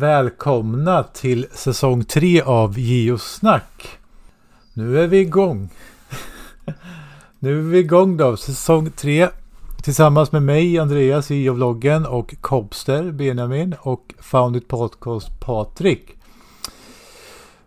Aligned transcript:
Välkomna 0.00 1.02
till 1.02 1.46
säsong 1.52 2.04
3 2.04 2.42
av 2.42 2.78
Geosnack. 2.78 3.88
Nu 4.72 5.00
är 5.00 5.06
vi 5.06 5.18
igång. 5.18 5.68
nu 7.38 7.58
är 7.58 7.62
vi 7.62 7.78
igång 7.78 8.16
då, 8.16 8.36
säsong 8.36 8.90
3. 8.90 9.28
Tillsammans 9.82 10.32
med 10.32 10.42
mig, 10.42 10.78
Andreas 10.78 11.30
i 11.30 11.48
vloggen 11.48 12.06
och 12.06 12.34
Kobster, 12.40 13.12
Benjamin 13.12 13.74
och 13.80 14.14
Foundit 14.18 14.68
Podcast 14.68 15.40
Patrik. 15.40 16.16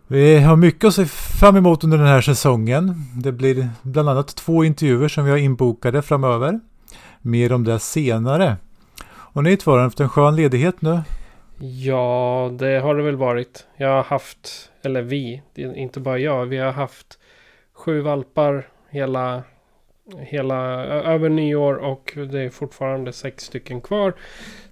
Vi 0.06 0.38
har 0.38 0.56
mycket 0.56 0.88
att 0.88 0.94
se 0.94 1.06
fram 1.40 1.56
emot 1.56 1.84
under 1.84 1.98
den 1.98 2.06
här 2.06 2.20
säsongen. 2.20 3.02
Det 3.14 3.32
blir 3.32 3.68
bland 3.82 4.08
annat 4.08 4.36
två 4.36 4.64
intervjuer 4.64 5.08
som 5.08 5.24
vi 5.24 5.30
har 5.30 5.38
inbokade 5.38 6.02
framöver. 6.02 6.60
Mer 7.20 7.52
om 7.52 7.64
det 7.64 7.78
senare. 7.78 8.56
Och 9.06 9.44
ni 9.44 9.56
två 9.56 9.70
har 9.70 9.78
haft 9.78 10.00
en 10.00 10.08
skön 10.08 10.36
ledighet 10.36 10.82
nu. 10.82 11.02
Ja, 11.58 12.50
det 12.58 12.80
har 12.80 12.94
det 12.94 13.02
väl 13.02 13.16
varit. 13.16 13.66
Jag 13.76 13.88
har 13.88 14.02
haft, 14.02 14.72
eller 14.82 15.02
vi, 15.02 15.42
inte 15.54 16.00
bara 16.00 16.18
jag, 16.18 16.46
vi 16.46 16.58
har 16.58 16.72
haft 16.72 17.18
sju 17.72 18.00
valpar 18.00 18.68
hela, 18.90 19.42
hela, 20.18 20.84
över 20.84 21.28
nyår 21.28 21.74
och 21.74 22.12
det 22.32 22.40
är 22.40 22.50
fortfarande 22.50 23.12
sex 23.12 23.44
stycken 23.44 23.80
kvar. 23.80 24.14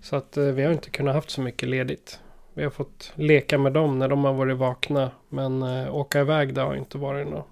Så 0.01 0.17
att 0.17 0.37
eh, 0.37 0.45
vi 0.45 0.63
har 0.63 0.73
inte 0.73 0.91
kunnat 0.91 1.15
haft 1.15 1.31
så 1.31 1.41
mycket 1.41 1.69
ledigt. 1.69 2.21
Vi 2.55 2.63
har 2.63 2.71
fått 2.71 3.13
leka 3.15 3.59
med 3.59 3.73
dem 3.73 3.99
när 3.99 4.09
de 4.09 4.25
har 4.25 4.33
varit 4.33 4.57
vakna. 4.57 5.11
Men 5.29 5.63
eh, 5.63 5.95
åka 5.95 6.21
iväg 6.21 6.55
det 6.55 6.61
har 6.61 6.75
inte 6.75 6.99
varit 6.99 7.29
någon 7.29 7.45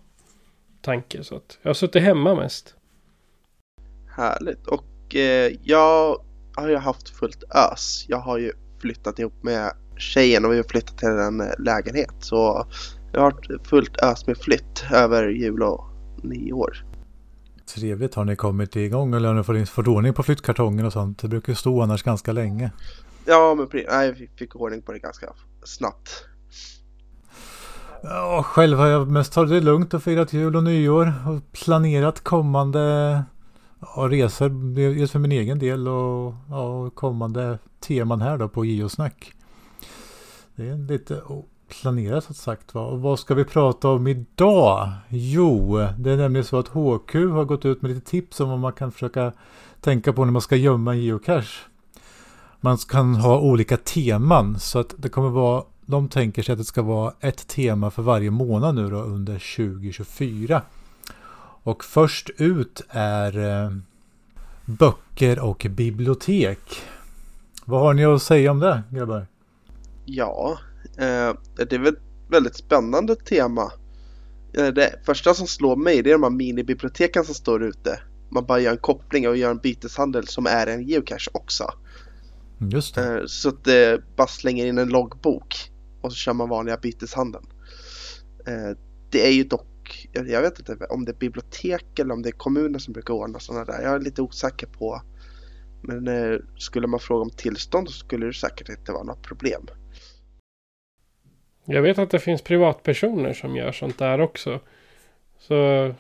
tanke. 0.81 1.25
Så 1.25 1.37
att 1.37 1.59
jag 1.63 1.69
har 1.69 1.75
suttit 1.75 2.03
hemma 2.03 2.35
mest. 2.35 2.75
Härligt. 4.17 4.67
Och 4.67 5.17
eh, 5.17 5.53
jag 5.63 6.17
har 6.57 6.69
ju 6.69 6.77
haft 6.77 7.09
fullt 7.09 7.43
ös. 7.43 8.05
Jag 8.09 8.19
har 8.19 8.39
ju 8.39 8.53
flyttat 8.81 9.19
ihop 9.19 9.43
med 9.43 9.73
tjejen 9.97 10.45
och 10.45 10.53
vi 10.53 10.57
har 10.57 10.65
flyttat 10.65 10.99
till 10.99 11.09
en 11.09 11.41
eh, 11.41 11.47
lägenhet. 11.59 12.15
Så 12.21 12.67
jag 13.13 13.21
har 13.21 13.31
varit 13.31 13.67
fullt 13.67 14.03
ös 14.03 14.27
med 14.27 14.39
flytt 14.39 14.85
över 14.93 15.29
jul 15.29 15.63
och 15.63 15.85
nyår. 16.23 16.85
Trevligt. 17.75 18.15
Har 18.15 18.25
ni 18.25 18.37
kommit 18.37 18.77
igång 18.77 19.15
eller 19.15 19.29
har 19.29 19.35
ni 19.35 19.43
fått, 19.43 19.69
fått 19.69 19.89
ordning 19.89 20.15
på 20.15 20.23
flyttkartongen 20.23 20.87
och 20.87 20.93
sånt? 20.93 21.19
Det 21.23 21.29
brukar 21.29 21.55
stå 21.55 21.83
annars 21.83 22.03
ganska 22.03 22.33
länge. 22.33 22.71
Ja, 23.25 23.55
men 23.55 23.85
nej, 23.91 24.13
vi 24.13 24.31
fick 24.39 24.57
ordning 24.57 24.83
på 24.83 24.93
det 24.93 24.99
ganska 24.99 25.33
snabbt. 25.65 26.25
Ja, 28.03 28.43
själv 28.43 28.79
har 28.79 28.87
jag 28.87 29.11
mest 29.11 29.33
tagit 29.33 29.51
det 29.51 29.61
lugnt 29.61 29.95
och 29.95 30.03
firat 30.03 30.33
jul 30.33 30.57
och 30.57 30.65
nyår 30.65 31.13
och 31.29 31.53
planerat 31.53 32.21
kommande 32.21 33.25
ja, 33.81 34.09
resor, 34.11 34.75
dels 34.75 35.11
för 35.11 35.19
min 35.19 35.33
egen 35.33 35.59
del 35.59 35.89
och 35.89 36.35
ja, 36.49 36.91
kommande 36.91 37.59
teman 37.81 38.21
här 38.21 38.39
då 38.39 38.49
på 38.49 38.65
Geosnack. 38.65 39.33
Det 40.57 40.69
är 40.69 40.77
lite 40.77 41.23
planerat 41.83 42.25
som 42.25 42.35
sagt 42.35 42.75
va. 42.75 42.87
Och 42.87 43.01
vad 43.01 43.19
ska 43.19 43.35
vi 43.35 43.45
prata 43.45 43.89
om 43.89 44.07
idag? 44.07 44.91
Jo, 45.09 45.77
det 45.99 46.11
är 46.11 46.17
nämligen 46.17 46.45
så 46.45 46.59
att 46.59 46.69
HQ 46.69 47.15
har 47.15 47.45
gått 47.45 47.65
ut 47.65 47.83
med 47.83 47.91
lite 47.91 48.11
tips 48.11 48.41
om 48.41 48.49
vad 48.51 48.59
man 48.59 48.73
kan 48.73 48.93
försöka 48.93 49.33
tänka 49.81 50.13
på 50.13 50.25
när 50.25 50.33
man 50.33 50.43
ska 50.43 50.57
gömma 50.57 50.93
en 50.93 51.03
geocache 51.03 51.71
man 52.61 52.79
kan 52.79 53.15
ha 53.15 53.41
olika 53.41 53.77
teman. 53.77 54.59
Så 54.59 54.79
att 54.79 54.95
det 54.99 55.09
kommer 55.09 55.29
vara, 55.29 55.65
de 55.87 56.09
tänker 56.09 56.43
sig 56.43 56.53
att 56.53 56.59
det 56.59 56.65
ska 56.65 56.83
vara 56.83 57.13
ett 57.21 57.49
tema 57.49 57.91
för 57.91 58.03
varje 58.03 58.31
månad 58.31 58.75
nu 58.75 58.91
då 58.91 58.97
under 58.97 59.57
2024. 59.57 60.63
Och 61.63 61.85
först 61.85 62.31
ut 62.37 62.83
är 62.89 63.39
eh, 63.39 63.71
böcker 64.65 65.39
och 65.39 65.67
bibliotek. 65.71 66.83
Vad 67.65 67.81
har 67.81 67.95
ni 67.95 68.05
att 68.05 68.23
säga 68.23 68.51
om 68.51 68.61
det 68.61 68.83
grabbar? 68.91 69.27
Ja, 70.05 70.59
eh, 70.97 71.35
det 71.57 71.73
är 71.73 71.79
väl 71.79 71.95
ett 71.95 72.03
väldigt 72.29 72.57
spännande 72.57 73.17
tema. 73.17 73.73
Eh, 74.55 74.67
det 74.67 75.01
första 75.07 75.35
som 75.35 75.47
slår 75.47 75.77
mig 75.77 76.03
det 76.03 76.11
är 76.11 76.15
de 76.15 76.23
här 76.23 76.31
minibiblioteken 76.31 77.25
som 77.25 77.35
står 77.35 77.63
ute. 77.63 78.01
Man 78.31 78.45
bara 78.47 78.61
gör 78.61 78.73
en 78.73 78.79
koppling 78.79 79.29
och 79.29 79.37
gör 79.37 79.51
en 79.51 79.59
byteshandel 79.59 80.27
som 80.27 80.47
är 80.47 80.67
en 80.67 80.83
geocache 80.83 81.31
också. 81.33 81.65
Just 82.59 82.95
det. 82.95 83.19
Eh, 83.19 83.27
så 83.27 83.49
att 83.49 83.65
det 83.65 84.03
bara 84.17 84.27
slänger 84.27 84.67
in 84.67 84.79
en 84.79 84.89
loggbok 84.89 85.71
och 86.01 86.13
så 86.13 86.17
kör 86.17 86.33
man 86.33 86.49
vanliga 86.49 86.77
byteshandeln. 86.77 87.47
Eh, 88.47 88.77
det 89.11 89.27
är 89.27 89.33
ju 89.33 89.45
dock, 89.45 89.67
jag 90.13 90.43
vet 90.43 90.59
inte 90.59 90.87
om 90.91 91.05
det 91.05 91.13
är 91.13 91.17
bibliotek 91.17 91.99
eller 91.99 92.15
om 92.15 92.23
det 92.23 92.29
är 92.29 92.33
kommuner 92.33 92.79
som 92.79 92.93
brukar 92.93 93.15
ordna 93.15 93.39
sådana 93.39 93.65
där. 93.65 93.83
Jag 93.83 93.95
är 93.95 93.99
lite 93.99 94.23
osäker 94.23 94.67
på. 94.67 95.03
Men 95.83 96.09
eh, 96.09 96.39
skulle 96.57 96.87
man 96.87 97.01
fråga 97.01 97.23
om 97.23 97.31
tillstånd 97.31 97.91
så 97.91 97.95
skulle 97.95 98.27
det 98.27 98.33
säkert 98.33 98.69
inte 98.69 98.93
vara 98.93 99.03
något 99.03 99.23
problem. 99.23 99.67
Jag 101.65 101.83
vet 101.83 101.99
att 101.99 102.11
det 102.11 102.19
finns 102.19 102.43
privatpersoner 102.43 103.33
som 103.33 103.57
gör 103.57 103.73
sånt 103.73 103.99
där 103.99 104.21
också. 104.21 104.61
Så 105.39 105.95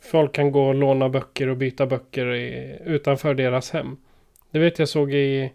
folk 0.00 0.32
kan 0.32 0.52
gå 0.52 0.68
och 0.68 0.74
låna 0.74 1.08
böcker 1.08 1.48
och 1.48 1.56
byta 1.56 1.86
böcker 1.86 2.34
i, 2.34 2.78
utanför 2.84 3.34
deras 3.34 3.70
hem. 3.70 3.96
Det 4.50 4.58
vet 4.58 4.78
jag 4.78 4.88
såg 4.88 5.12
i 5.12 5.52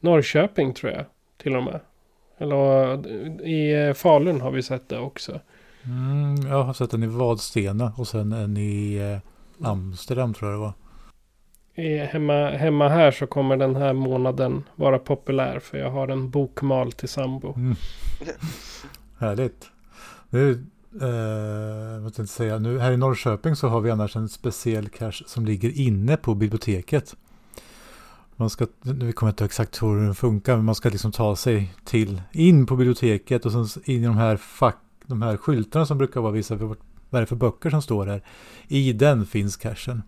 Norrköping 0.00 0.74
tror 0.74 0.92
jag 0.92 1.04
till 1.36 1.56
och 1.56 1.62
med. 1.62 1.80
Eller 2.38 3.06
i 3.46 3.94
Falun 3.94 4.40
har 4.40 4.50
vi 4.50 4.62
sett 4.62 4.88
det 4.88 4.98
också. 4.98 5.40
Mm, 5.84 6.46
jag 6.46 6.62
har 6.62 6.72
sett 6.72 6.90
den 6.90 7.02
i 7.02 7.06
Vadstena 7.06 7.92
och 7.96 8.08
sen 8.08 8.32
en 8.32 8.56
i 8.56 8.94
eh, 8.96 9.68
Amsterdam 9.68 10.34
tror 10.34 10.50
jag 10.50 10.60
det 10.60 10.64
var. 10.64 10.72
Hemma, 12.06 12.50
hemma 12.50 12.88
här 12.88 13.10
så 13.10 13.26
kommer 13.26 13.56
den 13.56 13.76
här 13.76 13.92
månaden 13.92 14.64
vara 14.76 14.98
populär 14.98 15.58
för 15.58 15.78
jag 15.78 15.90
har 15.90 16.08
en 16.08 16.30
bokmal 16.30 16.92
till 16.92 17.08
sambo. 17.08 17.54
Mm. 17.56 17.76
Härligt. 19.18 19.70
Nu, 20.30 20.66
eh, 21.00 22.18
jag 22.18 22.28
säga, 22.28 22.58
nu, 22.58 22.78
här 22.78 22.92
i 22.92 22.96
Norrköping 22.96 23.56
så 23.56 23.68
har 23.68 23.80
vi 23.80 23.90
annars 23.90 24.16
en 24.16 24.28
speciell 24.28 24.88
cache 24.88 25.24
som 25.26 25.46
ligger 25.46 25.78
inne 25.78 26.16
på 26.16 26.34
biblioteket. 26.34 27.16
Man 28.36 28.50
ska, 28.50 28.66
vi 28.82 29.12
kommer 29.12 29.32
inte 29.32 29.44
exakt 29.44 29.82
hur 29.82 29.96
den 29.96 30.14
funkar, 30.14 30.56
men 30.56 30.64
man 30.64 30.74
ska 30.74 30.88
liksom 30.88 31.12
ta 31.12 31.36
sig 31.36 31.74
till, 31.84 32.22
in 32.32 32.66
på 32.66 32.76
biblioteket 32.76 33.46
och 33.46 33.52
sen 33.52 33.82
in 33.84 34.02
i 34.02 34.06
de 34.06 34.16
här, 34.16 34.36
fack, 34.36 34.78
de 35.06 35.22
här 35.22 35.36
skyltarna 35.36 35.86
som 35.86 35.98
brukar 35.98 36.20
vara 36.20 36.32
vissa, 36.32 36.56
vad 36.56 36.76
är 37.10 37.20
det 37.20 37.26
för 37.26 37.36
böcker 37.36 37.70
som 37.70 37.82
står 37.82 38.06
här? 38.06 38.22
I 38.68 38.92
den 38.92 39.26
finns 39.26 39.56
cashen. 39.56 40.02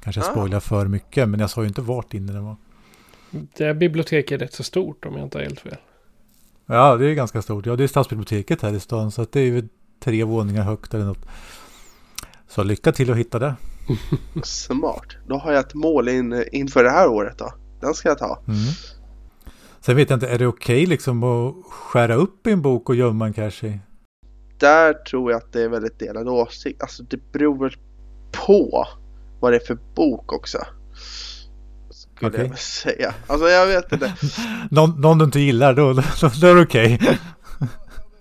Kanske 0.00 0.20
jag 0.20 0.28
ah. 0.28 0.32
spoilar 0.32 0.60
för 0.60 0.86
mycket, 0.86 1.28
men 1.28 1.40
jag 1.40 1.50
sa 1.50 1.62
ju 1.62 1.68
inte 1.68 1.82
vart 1.82 2.14
inne 2.14 2.32
den 2.32 2.44
var. 2.44 2.56
Det 3.30 3.64
här 3.64 3.74
biblioteket 3.74 4.32
är 4.32 4.38
rätt 4.44 4.54
så 4.54 4.62
stort 4.62 5.04
om 5.04 5.14
jag 5.14 5.22
inte 5.22 5.38
har 5.38 5.42
helt 5.42 5.60
fel. 5.60 5.76
Ja, 6.66 6.96
det 6.96 7.06
är 7.06 7.14
ganska 7.14 7.42
stort. 7.42 7.66
Ja, 7.66 7.76
det 7.76 7.84
är 7.84 7.88
stadsbiblioteket 7.88 8.62
här 8.62 8.74
i 8.74 8.80
stan, 8.80 9.10
så 9.10 9.26
det 9.32 9.40
är 9.40 9.44
ju 9.44 9.68
tre 10.00 10.24
våningar 10.24 10.62
högt 10.62 10.94
eller 10.94 11.04
något. 11.04 11.26
Så 12.48 12.62
lycka 12.62 12.92
till 12.92 13.10
att 13.10 13.16
hitta 13.16 13.38
det. 13.38 13.54
Smart. 14.42 15.16
Då 15.26 15.36
har 15.36 15.52
jag 15.52 15.60
ett 15.60 15.74
mål 15.74 16.08
in, 16.08 16.44
inför 16.52 16.84
det 16.84 16.90
här 16.90 17.08
året 17.08 17.38
då. 17.38 17.52
Den 17.80 17.94
ska 17.94 18.08
jag 18.08 18.18
ta. 18.18 18.38
Mm. 18.48 18.58
Sen 19.80 19.96
vet 19.96 20.10
jag 20.10 20.16
inte, 20.16 20.28
är 20.28 20.38
det 20.38 20.46
okej 20.46 20.76
okay 20.76 20.86
liksom 20.86 21.22
att 21.22 21.54
skära 21.70 22.14
upp 22.14 22.46
i 22.46 22.50
en 22.52 22.62
bok 22.62 22.88
och 22.88 22.94
gömma 22.94 23.26
en 23.26 23.32
cache 23.32 23.66
i? 23.66 23.78
Där 24.58 24.92
tror 24.92 25.30
jag 25.30 25.38
att 25.38 25.52
det 25.52 25.62
är 25.62 25.68
väldigt 25.68 25.98
delad 25.98 26.28
åsikt. 26.28 26.82
Alltså 26.82 27.02
det 27.02 27.32
beror 27.32 27.58
väl 27.58 27.76
på 28.32 28.86
vad 29.40 29.52
det 29.52 29.56
är 29.56 29.66
för 29.66 29.78
bok 29.94 30.32
också. 30.32 30.58
Skulle 31.90 32.30
okay. 32.30 32.46
jag 32.46 32.58
säga. 32.58 33.14
Alltså 33.26 33.48
jag 33.48 33.66
vet 33.66 33.92
inte. 33.92 34.14
någon, 34.70 35.00
någon 35.00 35.18
du 35.18 35.24
inte 35.24 35.40
gillar, 35.40 35.74
då, 35.74 35.92
då, 35.92 36.02
då 36.40 36.46
är 36.46 36.54
det 36.54 36.62
okej. 36.62 36.94
Okay. 36.94 37.16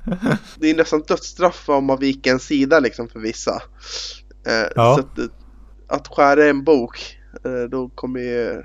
det 0.55 0.69
är 0.69 0.75
nästan 0.75 1.01
dödsstraff 1.07 1.69
om 1.69 1.85
man 1.85 1.99
viker 1.99 2.31
en 2.31 2.39
sida 2.39 2.79
liksom 2.79 3.09
för 3.09 3.19
vissa. 3.19 3.61
Eh, 4.47 4.71
ja. 4.75 4.95
Så 4.95 4.99
att, 4.99 5.29
att 5.87 6.07
skära 6.07 6.45
en 6.45 6.63
bok, 6.63 7.17
eh, 7.45 7.69
då 7.69 7.89
kommer 7.89 8.19
ju 8.19 8.63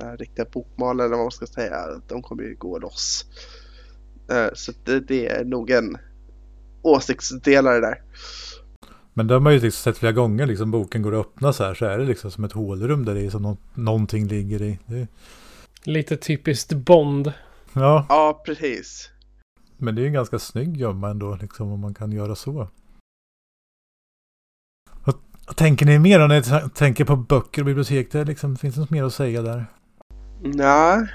här 0.00 0.16
riktiga 0.16 0.46
bokmalare 0.52 1.06
eller 1.06 1.16
vad 1.16 1.24
man 1.24 1.30
ska 1.30 1.46
säga, 1.46 1.86
de 2.08 2.22
kommer 2.22 2.42
ju 2.42 2.54
gå 2.54 2.78
loss. 2.78 3.26
Eh, 4.30 4.48
så 4.54 4.72
det, 4.84 5.00
det 5.00 5.28
är 5.28 5.44
nog 5.44 5.70
en 5.70 5.98
åsiktsdelare 6.84 7.80
där. 7.80 8.02
Men 9.14 9.26
det 9.26 9.34
har 9.34 9.40
man 9.40 9.52
ju 9.52 9.60
liksom 9.60 9.92
sett 9.92 9.98
flera 9.98 10.12
gånger, 10.12 10.46
liksom 10.46 10.70
boken 10.70 11.02
går 11.02 11.14
att 11.14 11.26
öppna 11.26 11.52
så 11.52 11.64
här, 11.64 11.74
så 11.74 11.84
är 11.84 11.98
det 11.98 12.04
liksom 12.04 12.30
som 12.30 12.44
ett 12.44 12.52
hålrum 12.52 13.04
där 13.04 13.14
det 13.14 13.26
är 13.26 13.30
som 13.30 13.42
nå 13.42 13.56
någonting 13.74 14.26
ligger 14.26 14.62
i. 14.62 14.78
Det... 14.86 15.06
Lite 15.84 16.16
typiskt 16.16 16.72
Bond. 16.72 17.32
Ja. 17.72 18.06
Ja, 18.08 18.42
precis. 18.46 19.10
Men 19.76 19.94
det 19.94 20.00
är 20.00 20.02
ju 20.02 20.06
en 20.06 20.14
ganska 20.14 20.38
snygg 20.38 20.76
gömma 20.76 21.10
ändå, 21.10 21.38
liksom 21.40 21.72
om 21.72 21.80
man 21.80 21.94
kan 21.94 22.12
göra 22.12 22.34
så. 22.34 22.68
Vad 25.04 25.56
tänker 25.56 25.86
ni 25.86 25.98
mer 25.98 26.20
om 26.20 26.28
ni 26.28 26.42
tänker 26.74 27.04
på 27.04 27.16
böcker 27.16 27.62
och 27.62 27.66
bibliotek? 27.66 28.12
Det 28.12 28.24
liksom, 28.24 28.56
finns 28.56 28.74
det 28.74 28.80
något 28.80 28.90
mer 28.90 29.04
att 29.04 29.14
säga 29.14 29.42
där? 29.42 29.66
Nej, 30.42 31.08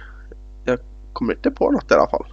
jag 0.65 0.79
kommer 1.13 1.35
inte 1.35 1.51
på 1.51 1.71
något 1.71 1.91
i 1.91 1.93
alla 1.93 2.09
fall. 2.09 2.25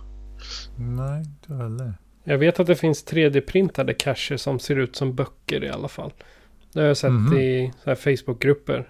Nej, 0.76 1.18
inte 1.18 1.54
heller. 1.54 1.94
Jag 2.28 2.38
vet 2.38 2.60
att 2.60 2.66
det 2.66 2.76
finns 2.76 3.06
3D-printade 3.06 3.92
cacher 3.92 4.36
som 4.36 4.58
ser 4.58 4.76
ut 4.76 4.96
som 4.96 5.14
böcker 5.14 5.64
i 5.64 5.68
alla 5.68 5.88
fall. 5.88 6.12
Det 6.72 6.80
har 6.80 6.86
jag 6.86 6.96
sett 6.96 7.08
mm 7.08 7.32
-hmm. 7.32 7.92
i 7.92 7.96
Facebook-grupper. 7.96 8.88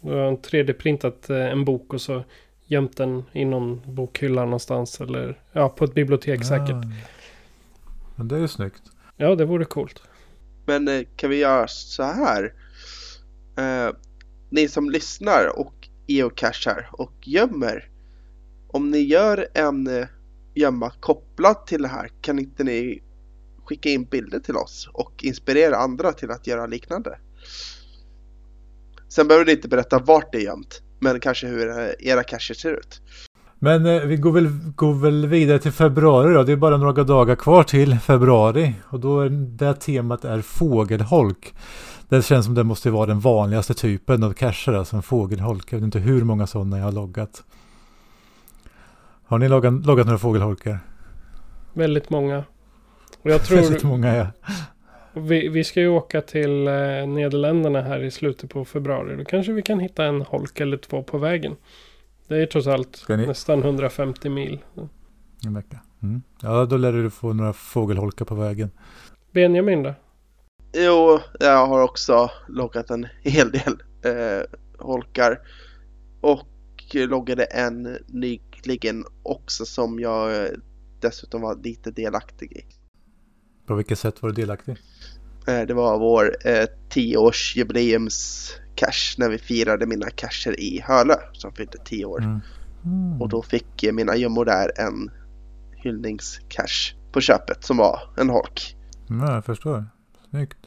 Du 0.00 0.10
har 0.10 0.32
3D-printat 0.32 1.30
eh, 1.30 1.52
en 1.52 1.64
bok 1.64 1.94
och 1.94 2.00
så 2.00 2.24
gömt 2.66 2.96
den 2.96 3.24
i 3.32 3.44
någon 3.44 3.94
bokhylla 3.94 4.44
någonstans. 4.44 5.00
Eller 5.00 5.40
ja, 5.52 5.68
på 5.68 5.84
ett 5.84 5.94
bibliotek 5.94 6.40
ja. 6.40 6.44
säkert. 6.44 6.84
Men 8.16 8.28
det 8.28 8.36
är 8.36 8.40
ju 8.40 8.48
snyggt. 8.48 8.82
Ja, 9.16 9.34
det 9.34 9.44
vore 9.44 9.64
coolt. 9.64 10.02
Men 10.66 10.88
eh, 10.88 11.02
kan 11.16 11.30
vi 11.30 11.36
göra 11.36 11.68
så 11.68 12.02
här? 12.02 12.54
Eh, 13.58 13.94
ni 14.50 14.68
som 14.68 14.90
lyssnar 14.90 15.58
och 15.58 15.88
geocachar 16.06 16.88
och 16.92 17.12
gömmer. 17.22 17.88
Om 18.68 18.90
ni 18.90 18.98
gör 18.98 19.48
en 19.54 19.86
eh, 19.86 20.06
gömma 20.54 20.90
kopplat 20.90 21.66
till 21.66 21.82
det 21.82 21.88
här 21.88 22.10
kan 22.20 22.38
inte 22.38 22.64
ni 22.64 23.02
skicka 23.64 23.88
in 23.88 24.04
bilder 24.04 24.38
till 24.38 24.56
oss 24.56 24.88
och 24.92 25.24
inspirera 25.24 25.76
andra 25.76 26.12
till 26.12 26.30
att 26.30 26.46
göra 26.46 26.66
liknande. 26.66 27.18
Sen 29.08 29.28
behöver 29.28 29.46
ni 29.46 29.52
inte 29.52 29.68
berätta 29.68 29.98
vart 29.98 30.32
det 30.32 30.38
är 30.38 30.42
gömt, 30.42 30.82
men 30.98 31.20
kanske 31.20 31.46
hur 31.46 31.68
eh, 31.68 31.88
era 31.98 32.22
cacher 32.22 32.54
ser 32.54 32.72
ut. 32.72 33.00
Men 33.58 33.86
eh, 33.86 34.02
vi 34.02 34.16
går 34.16 34.32
väl, 34.32 34.48
går 34.76 34.94
väl 34.94 35.26
vidare 35.26 35.58
till 35.58 35.72
februari 35.72 36.34
då. 36.34 36.42
Det 36.42 36.52
är 36.52 36.56
bara 36.56 36.76
några 36.76 37.04
dagar 37.04 37.36
kvar 37.36 37.62
till 37.62 37.98
februari. 37.98 38.74
Och 38.84 39.00
då 39.00 39.20
är 39.20 39.28
det 39.28 39.74
temat 39.74 40.24
är 40.24 40.40
fågelholk. 40.40 41.54
Det 42.08 42.24
känns 42.24 42.46
som 42.46 42.54
det 42.54 42.64
måste 42.64 42.90
vara 42.90 43.06
den 43.06 43.20
vanligaste 43.20 43.74
typen 43.74 44.22
av 44.22 44.32
cacher, 44.32 44.72
alltså 44.72 44.96
en 44.96 45.02
fågelholk. 45.02 45.72
Jag 45.72 45.78
vet 45.78 45.84
inte 45.84 45.98
hur 45.98 46.24
många 46.24 46.46
sådana 46.46 46.78
jag 46.78 46.84
har 46.84 46.92
loggat. 46.92 47.44
Har 49.34 49.38
ni 49.38 49.48
loggat, 49.48 49.86
loggat 49.86 50.06
några 50.06 50.18
fågelholkar? 50.18 50.78
Väldigt 51.72 52.10
många. 52.10 52.44
Och 53.22 53.30
jag 53.30 53.44
tror... 53.44 53.56
Väldigt 53.56 53.82
många 53.82 54.16
ja. 54.16 54.26
Vi, 55.12 55.48
vi 55.48 55.64
ska 55.64 55.80
ju 55.80 55.88
åka 55.88 56.20
till 56.20 56.66
eh, 56.66 56.72
Nederländerna 57.06 57.82
här 57.82 58.02
i 58.02 58.10
slutet 58.10 58.50
på 58.50 58.64
februari. 58.64 59.16
Då 59.16 59.24
kanske 59.24 59.52
vi 59.52 59.62
kan 59.62 59.80
hitta 59.80 60.04
en 60.04 60.20
holk 60.20 60.60
eller 60.60 60.76
två 60.76 61.02
på 61.02 61.18
vägen. 61.18 61.56
Det 62.28 62.36
är 62.36 62.46
trots 62.46 62.66
allt 62.66 63.08
nästan 63.08 63.58
150 63.58 64.28
mil. 64.28 64.58
En 65.46 65.54
vecka. 65.54 65.80
Mm. 66.02 66.22
Ja, 66.42 66.64
då 66.64 66.76
lär 66.76 66.92
du 66.92 67.10
få 67.10 67.32
några 67.32 67.52
fågelholkar 67.52 68.24
på 68.24 68.34
vägen. 68.34 68.70
Benjamin 69.32 69.82
då? 69.82 69.94
Jo, 70.72 71.20
jag 71.40 71.66
har 71.66 71.82
också 71.82 72.30
loggat 72.48 72.90
en 72.90 73.06
hel 73.22 73.50
del 73.50 73.82
eh, 74.04 74.42
holkar. 74.78 75.40
Och 76.20 76.46
loggade 76.94 77.44
en 77.44 77.98
nyligen 78.66 79.04
också 79.22 79.64
som 79.64 80.00
jag 80.00 80.44
eh, 80.44 80.50
dessutom 81.00 81.42
var 81.42 81.56
lite 81.56 81.90
delaktig 81.90 82.52
i. 82.52 82.64
På 83.66 83.74
vilket 83.74 83.98
sätt 83.98 84.22
var 84.22 84.28
du 84.28 84.34
delaktig? 84.34 84.76
Eh, 85.46 85.60
det 85.60 85.74
var 85.74 85.98
vår 85.98 86.36
eh, 86.44 86.66
10-årsjubileums 86.90 88.50
cash 88.74 89.18
när 89.18 89.28
vi 89.28 89.38
firade 89.38 89.86
mina 89.86 90.10
cacher 90.10 90.60
i 90.60 90.80
Hölö 90.84 91.16
som 91.32 91.52
fyllde 91.52 91.78
10 91.84 92.04
år. 92.04 92.22
Mm. 92.22 92.40
Mm. 92.84 93.22
Och 93.22 93.28
då 93.28 93.42
fick 93.42 93.84
mina 93.92 94.16
gömmor 94.16 94.44
där 94.44 94.70
en 94.76 95.10
hyllningscash 95.76 96.94
på 97.12 97.20
köpet 97.20 97.64
som 97.64 97.76
var 97.76 98.00
en 98.16 98.30
holk. 98.30 98.76
Ja, 99.08 99.34
jag 99.34 99.44
förstår. 99.44 99.84
Snyggt. 100.30 100.58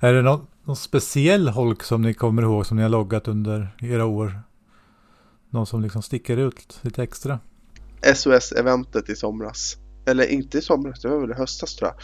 Är 0.00 0.12
det 0.12 0.22
någon, 0.22 0.46
någon 0.64 0.76
speciell 0.76 1.48
holk 1.48 1.82
som 1.82 2.02
ni 2.02 2.14
kommer 2.14 2.42
ihåg 2.42 2.66
som 2.66 2.76
ni 2.76 2.82
har 2.82 2.90
loggat 2.90 3.28
under 3.28 3.76
era 3.80 4.04
år? 4.04 4.40
Någon 5.50 5.66
som 5.66 5.82
liksom 5.82 6.02
sticker 6.02 6.36
ut 6.36 6.78
lite 6.82 7.02
extra? 7.02 7.40
SOS-eventet 8.14 9.08
i 9.08 9.16
somras. 9.16 9.76
Eller 10.06 10.26
inte 10.26 10.58
i 10.58 10.62
somras, 10.62 11.00
det 11.00 11.08
var 11.08 11.20
väl 11.20 11.30
i 11.30 11.34
höstas 11.34 11.76
tror 11.76 11.90
jag. 11.90 11.98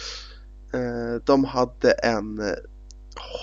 Eh, 0.80 1.20
de 1.24 1.44
hade 1.44 1.92
en 1.92 2.38
eh, 2.38 2.54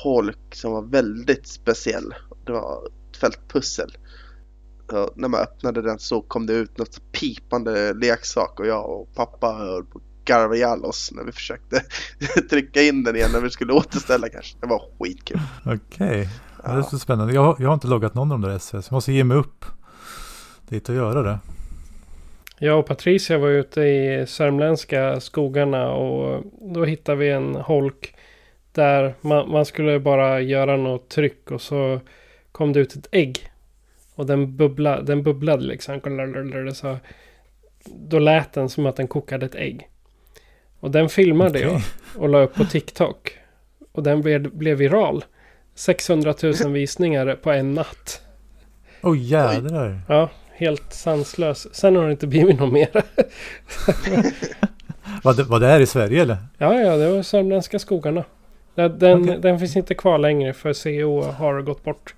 holk 0.03 0.55
som 0.55 0.71
var 0.71 0.81
väldigt 0.81 1.47
speciell. 1.47 2.13
Det 2.45 2.51
var 2.51 2.88
ett 2.88 3.17
fältpussel. 3.17 3.97
Så 4.89 5.13
när 5.15 5.27
man 5.27 5.39
öppnade 5.39 5.81
den 5.81 6.00
så 6.00 6.21
kom 6.21 6.45
det 6.45 6.53
ut 6.53 6.77
något 6.77 7.11
pipande 7.11 7.94
leksak 7.94 8.59
och 8.59 8.67
jag 8.67 8.89
och 8.89 9.13
pappa 9.15 9.53
höll 9.53 9.85
på 9.85 10.01
garva 10.25 10.56
ihjäl 10.56 10.85
oss 10.85 11.11
när 11.15 11.23
vi 11.23 11.31
försökte 11.31 11.83
trycka 12.49 12.81
in 12.81 13.03
den 13.03 13.15
igen 13.15 13.29
när 13.33 13.41
vi 13.41 13.49
skulle 13.49 13.73
återställa 13.73 14.29
kanske. 14.29 14.57
Det 14.61 14.67
var 14.67 14.81
skitkul. 14.99 15.39
Okej, 15.65 15.77
okay. 15.77 16.27
ja. 16.63 16.71
det 16.71 16.77
är 16.77 16.81
så 16.81 16.99
spännande. 16.99 17.33
Jag, 17.33 17.56
jag 17.59 17.67
har 17.67 17.73
inte 17.73 17.88
loggat 17.88 18.13
någon 18.13 18.31
av 18.31 18.39
de 18.39 18.49
där 18.49 18.56
SS. 18.56 18.88
Jag 18.89 18.95
måste 18.95 19.13
ge 19.13 19.23
mig 19.23 19.38
upp 19.38 19.65
dit 20.69 20.89
och 20.89 20.95
göra 20.95 21.21
det. 21.21 21.39
Jag 22.60 22.80
och 22.80 22.86
Patricia 22.86 23.38
var 23.38 23.50
ute 23.50 23.81
i 23.81 24.25
sörmländska 24.27 25.19
skogarna 25.19 25.92
och 25.92 26.44
då 26.62 26.86
hittade 26.86 27.18
vi 27.18 27.30
en 27.30 27.56
holk 27.56 28.15
där 28.71 29.15
man, 29.21 29.51
man, 29.51 29.65
skulle 29.65 30.00
bara 30.00 30.42
göra 30.42 30.77
något 30.77 31.10
tryck 31.10 31.51
och 31.51 31.62
så 31.62 32.00
kom 32.51 32.74
det 32.74 32.80
ut 32.80 32.95
ett 32.95 33.07
ägg. 33.12 33.50
Och 34.15 34.25
den, 34.25 34.57
bubbla, 34.57 35.01
den 35.01 35.24
bubblade 35.24 35.63
liksom. 35.63 36.01
Så 36.74 36.98
då 37.86 38.19
lät 38.19 38.54
den 38.54 38.69
som 38.69 38.86
att 38.86 38.95
den 38.95 39.07
kokade 39.07 39.45
ett 39.45 39.56
ägg. 39.56 39.88
Och 40.80 40.92
den 40.92 41.09
filmade 41.09 41.50
okay. 41.50 41.62
jag 41.62 41.81
och 42.16 42.30
la 42.30 42.42
upp 42.42 42.54
på 42.54 42.66
TikTok. 42.66 43.38
Och 43.92 44.04
den 44.04 44.21
blev, 44.21 44.51
blev 44.51 44.77
viral. 44.77 45.25
600 45.75 46.33
000 46.44 46.71
visningar 46.71 47.36
på 47.36 47.51
en 47.51 47.74
natt. 47.74 48.21
Åh 49.01 49.12
oh, 49.12 49.18
jädrar. 49.18 50.01
Ja, 50.07 50.30
helt 50.63 50.94
sanslös. 50.94 51.75
Sen 51.75 51.95
har 51.95 52.06
det 52.06 52.12
inte 52.12 52.27
blivit 52.27 52.60
något 52.60 52.74
mer. 52.74 52.89
var, 55.24 55.33
det, 55.33 55.44
var 55.44 55.60
det 55.60 55.68
här 55.68 55.80
i 55.80 55.86
Sverige 55.86 56.21
eller? 56.21 56.38
Ja, 56.57 56.74
ja, 56.74 56.98
det 56.98 57.12
var 57.12 57.24
sörmländska 57.24 57.80
skogarna. 57.80 58.24
Den, 58.75 59.24
okay. 59.24 59.38
den 59.38 59.60
finns 59.60 59.75
inte 59.75 59.95
kvar 59.95 60.18
längre 60.18 60.54
för 60.54 60.74
CO 60.74 61.21
har 61.21 61.62
gått 61.62 61.83
bort. 61.83 62.15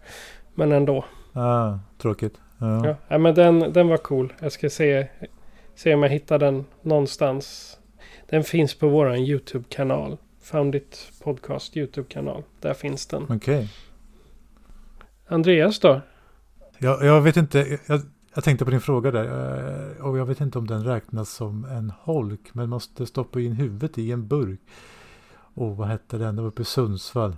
Men 0.56 0.72
ändå. 0.72 1.06
Ah, 1.34 1.74
tråkigt. 2.02 2.34
Ja. 2.58 2.96
ja, 3.08 3.18
men 3.18 3.36
den, 3.36 3.74
den 3.74 3.88
var 3.88 3.98
cool. 3.98 4.34
Jag 4.40 4.52
ska 4.52 4.70
se, 4.70 5.08
se 5.76 5.94
om 5.94 6.04
jag 6.04 6.10
hittar 6.10 6.40
den 6.40 6.66
någonstans. 6.82 7.78
Den 8.30 8.44
finns 8.44 8.76
på 8.76 8.88
vår 8.88 9.16
YouTube-kanal. 9.16 10.18
Found 10.42 10.76
it 10.76 11.12
podcast 11.24 11.78
YouTube-kanal. 11.78 12.44
Där 12.62 12.74
finns 12.74 13.08
den. 13.08 13.24
Okej. 13.24 13.36
Okay. 13.36 13.68
Andreas 15.28 15.80
då? 15.80 16.02
Jag, 16.78 17.06
jag 17.06 17.22
vet 17.22 17.38
inte. 17.38 17.80
Jag, 17.88 18.02
jag 18.36 18.44
tänkte 18.44 18.66
på 18.66 18.72
din 18.72 18.82
fråga 18.82 19.12
där. 19.12 19.26
Eh, 19.26 20.06
och 20.06 20.18
jag 20.18 20.26
vet 20.26 20.42
inte 20.42 20.58
om 20.58 20.68
den 20.68 20.84
räknas 20.84 21.30
som 21.30 21.66
en 21.66 21.94
holk. 22.00 22.54
Men 22.54 22.70
måste 22.70 23.06
stoppa 23.06 23.40
in 23.40 23.52
huvudet 23.52 23.98
i 23.98 24.12
en 24.12 24.28
burk. 24.28 24.60
Och 25.34 25.78
vad 25.78 25.88
hette 25.88 26.18
den? 26.18 26.36
Det 26.36 26.42
var 26.42 26.50
uppe 26.50 26.62
i 26.62 26.66
Sundsvall. 26.66 27.36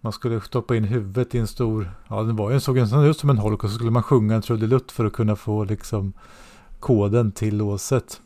Man 0.00 0.12
skulle 0.12 0.40
stoppa 0.40 0.76
in 0.76 0.84
huvudet 0.84 1.34
i 1.34 1.38
en 1.38 1.46
stor, 1.46 1.90
ja 2.08 2.22
den 2.22 2.36
var 2.36 2.50
ju, 2.50 2.60
såg 2.60 2.76
nästan 2.76 3.04
ut 3.04 3.18
som 3.18 3.30
en 3.30 3.38
holk 3.38 3.64
och 3.64 3.70
så 3.70 3.74
skulle 3.74 3.90
man 3.90 4.02
sjunga 4.02 4.34
en 4.34 4.42
trudelutt 4.42 4.92
för 4.92 5.04
att 5.04 5.12
kunna 5.12 5.36
få 5.36 5.64
liksom 5.64 6.12
koden 6.80 7.32
till 7.32 7.56
låset. 7.56 8.20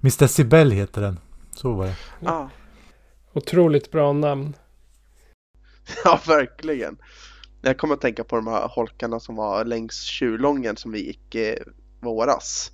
Miss 0.00 0.16
Decibel 0.16 0.70
heter 0.70 1.02
den. 1.02 1.18
Så 1.50 1.72
var 1.72 1.86
det. 1.86 1.96
Ja. 2.20 2.50
Otroligt 3.32 3.90
bra 3.90 4.12
namn. 4.12 4.54
Ja, 6.04 6.20
verkligen. 6.26 6.96
Jag 7.64 7.78
kommer 7.78 7.94
att 7.94 8.00
tänka 8.00 8.24
på 8.24 8.36
de 8.36 8.46
här 8.46 8.68
holkarna 8.68 9.20
som 9.20 9.36
var 9.36 9.64
längs 9.64 10.02
Tjurlången 10.02 10.76
som 10.76 10.92
vi 10.92 11.06
gick 11.06 11.34
eh, 11.34 11.54
våras. 12.00 12.70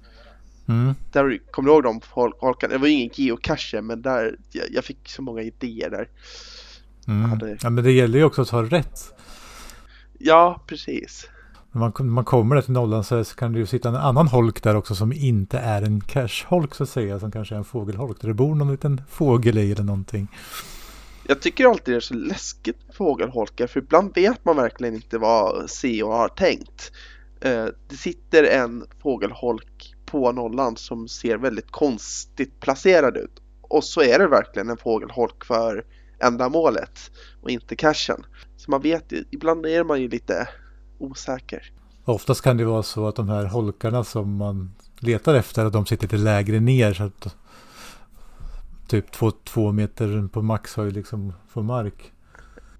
Mm. 0.68 0.94
Där, 1.12 1.38
kommer 1.50 1.68
du 1.68 1.74
ihåg 1.74 1.82
de 1.82 2.00
holkarna? 2.38 2.72
Det 2.72 2.78
var 2.78 2.86
ju 2.86 2.94
ingen 2.94 3.10
geocache 3.14 3.80
men 3.82 4.02
där, 4.02 4.36
jag, 4.52 4.64
jag, 4.70 4.84
fick 4.84 5.08
så 5.08 5.22
många 5.22 5.42
idéer 5.42 5.90
där. 5.90 6.08
Mm. 7.08 7.30
Hade... 7.30 7.56
Ja 7.62 7.70
men 7.70 7.84
det 7.84 7.92
gäller 7.92 8.18
ju 8.18 8.24
också 8.24 8.42
att 8.42 8.50
ha 8.50 8.62
rätt. 8.62 9.14
Ja, 10.18 10.64
precis. 10.66 11.28
När 11.72 11.80
man, 11.80 12.12
man 12.12 12.24
kommer 12.24 12.54
där 12.54 12.62
till 12.62 12.72
nollan 12.72 13.04
så 13.04 13.24
kan 13.24 13.52
det 13.52 13.58
ju 13.58 13.66
sitta 13.66 13.88
en 13.88 13.96
annan 13.96 14.28
holk 14.28 14.62
där 14.62 14.76
också 14.76 14.94
som 14.94 15.12
inte 15.12 15.58
är 15.58 15.82
en 15.82 16.00
cache-holk 16.00 16.74
så 16.74 16.82
att 16.82 16.88
säga. 16.88 17.20
Som 17.20 17.30
kanske 17.30 17.54
är 17.54 17.58
en 17.58 17.64
fågelholk 17.64 18.20
där 18.20 18.28
det 18.28 18.34
bor 18.34 18.54
någon 18.54 18.70
liten 18.70 19.02
fågel 19.08 19.58
i 19.58 19.72
eller 19.72 19.84
någonting. 19.84 20.28
Jag 21.26 21.40
tycker 21.40 21.66
alltid 21.66 21.94
det 21.94 21.98
är 21.98 22.00
så 22.00 22.14
läskigt 22.14 22.86
med 22.86 22.96
fågelholkar 22.96 23.66
för 23.66 23.80
ibland 23.80 24.14
vet 24.14 24.44
man 24.44 24.56
verkligen 24.56 24.94
inte 24.94 25.18
vad 25.18 25.70
CEO 25.70 26.10
har 26.10 26.28
tänkt. 26.28 26.92
Eh, 27.40 27.66
det 27.88 27.96
sitter 27.96 28.44
en 28.44 28.84
fågelholk 29.02 29.94
på 30.06 30.32
nollan 30.32 30.76
som 30.76 31.08
ser 31.08 31.36
väldigt 31.36 31.70
konstigt 31.70 32.60
placerad 32.60 33.16
ut. 33.16 33.42
Och 33.60 33.84
så 33.84 34.02
är 34.02 34.18
det 34.18 34.28
verkligen 34.28 34.70
en 34.70 34.76
fågelholk 34.76 35.44
för 35.44 35.84
ändamålet 36.18 37.10
och 37.42 37.50
inte 37.50 37.76
cashen. 37.76 38.26
Så 38.56 38.70
man 38.70 38.82
vet 38.82 39.12
ju, 39.12 39.24
ibland 39.30 39.66
är 39.66 39.84
man 39.84 40.00
ju 40.00 40.08
lite 40.08 40.48
osäker. 40.98 41.72
Oftast 42.04 42.42
kan 42.42 42.56
det 42.56 42.64
vara 42.64 42.82
så 42.82 43.06
att 43.08 43.16
de 43.16 43.28
här 43.28 43.44
holkarna 43.44 44.04
som 44.04 44.36
man 44.36 44.74
letar 44.98 45.34
efter, 45.34 45.64
att 45.64 45.72
de 45.72 45.86
sitter 45.86 46.02
lite 46.02 46.16
lägre 46.16 46.60
ner. 46.60 46.94
Så 46.94 47.02
att 47.02 47.36
typ 48.90 49.12
två, 49.12 49.30
två 49.30 49.72
meter 49.72 50.28
på 50.28 50.42
maxhöjd 50.42 50.94
liksom 50.94 51.32
från 51.48 51.66
mark. 51.66 52.12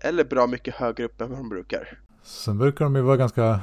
Eller 0.00 0.24
bra 0.24 0.46
mycket 0.46 0.74
högre 0.74 1.04
upp 1.04 1.20
än 1.20 1.30
vad 1.30 1.38
de 1.38 1.48
brukar. 1.48 1.98
Sen 2.22 2.58
brukar 2.58 2.84
de 2.84 2.96
ju 2.96 3.02
vara 3.02 3.16
ganska 3.16 3.60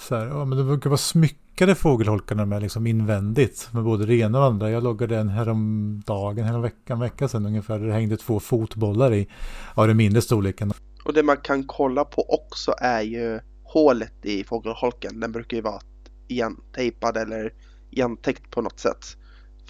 så 0.00 0.16
här, 0.16 0.26
ja 0.26 0.44
men 0.44 0.58
det 0.58 0.64
brukar 0.64 0.90
vara 0.90 0.98
smyckade 0.98 1.74
fågelholkarna 1.74 2.46
med 2.46 2.62
liksom 2.62 2.86
invändigt. 2.86 3.68
Med 3.72 3.84
både 3.84 4.06
det 4.06 4.14
ena 4.14 4.38
och 4.38 4.44
andra. 4.44 4.70
Jag 4.70 4.82
loggade 4.82 5.16
en 5.16 5.28
häromdagen, 5.28 6.44
härom 6.44 6.62
veckan, 6.62 7.00
vecka 7.00 7.28
sedan 7.28 7.46
ungefär. 7.46 7.78
Där 7.78 7.86
det 7.86 7.92
hängde 7.92 8.16
två 8.16 8.40
fotbollar 8.40 9.14
i. 9.14 9.28
Av 9.74 9.86
den 9.86 9.96
mindre 9.96 10.22
storleken. 10.22 10.72
Och 11.04 11.12
det 11.12 11.22
man 11.22 11.36
kan 11.36 11.64
kolla 11.66 12.04
på 12.04 12.22
också 12.28 12.74
är 12.78 13.02
ju 13.02 13.40
hålet 13.64 14.24
i 14.24 14.44
fågelholken. 14.44 15.20
Den 15.20 15.32
brukar 15.32 15.56
ju 15.56 15.62
vara 15.62 15.80
igentejpad 16.28 17.16
eller 17.16 17.52
igentäckt 17.90 18.50
på 18.50 18.62
något 18.62 18.80
sätt. 18.80 19.16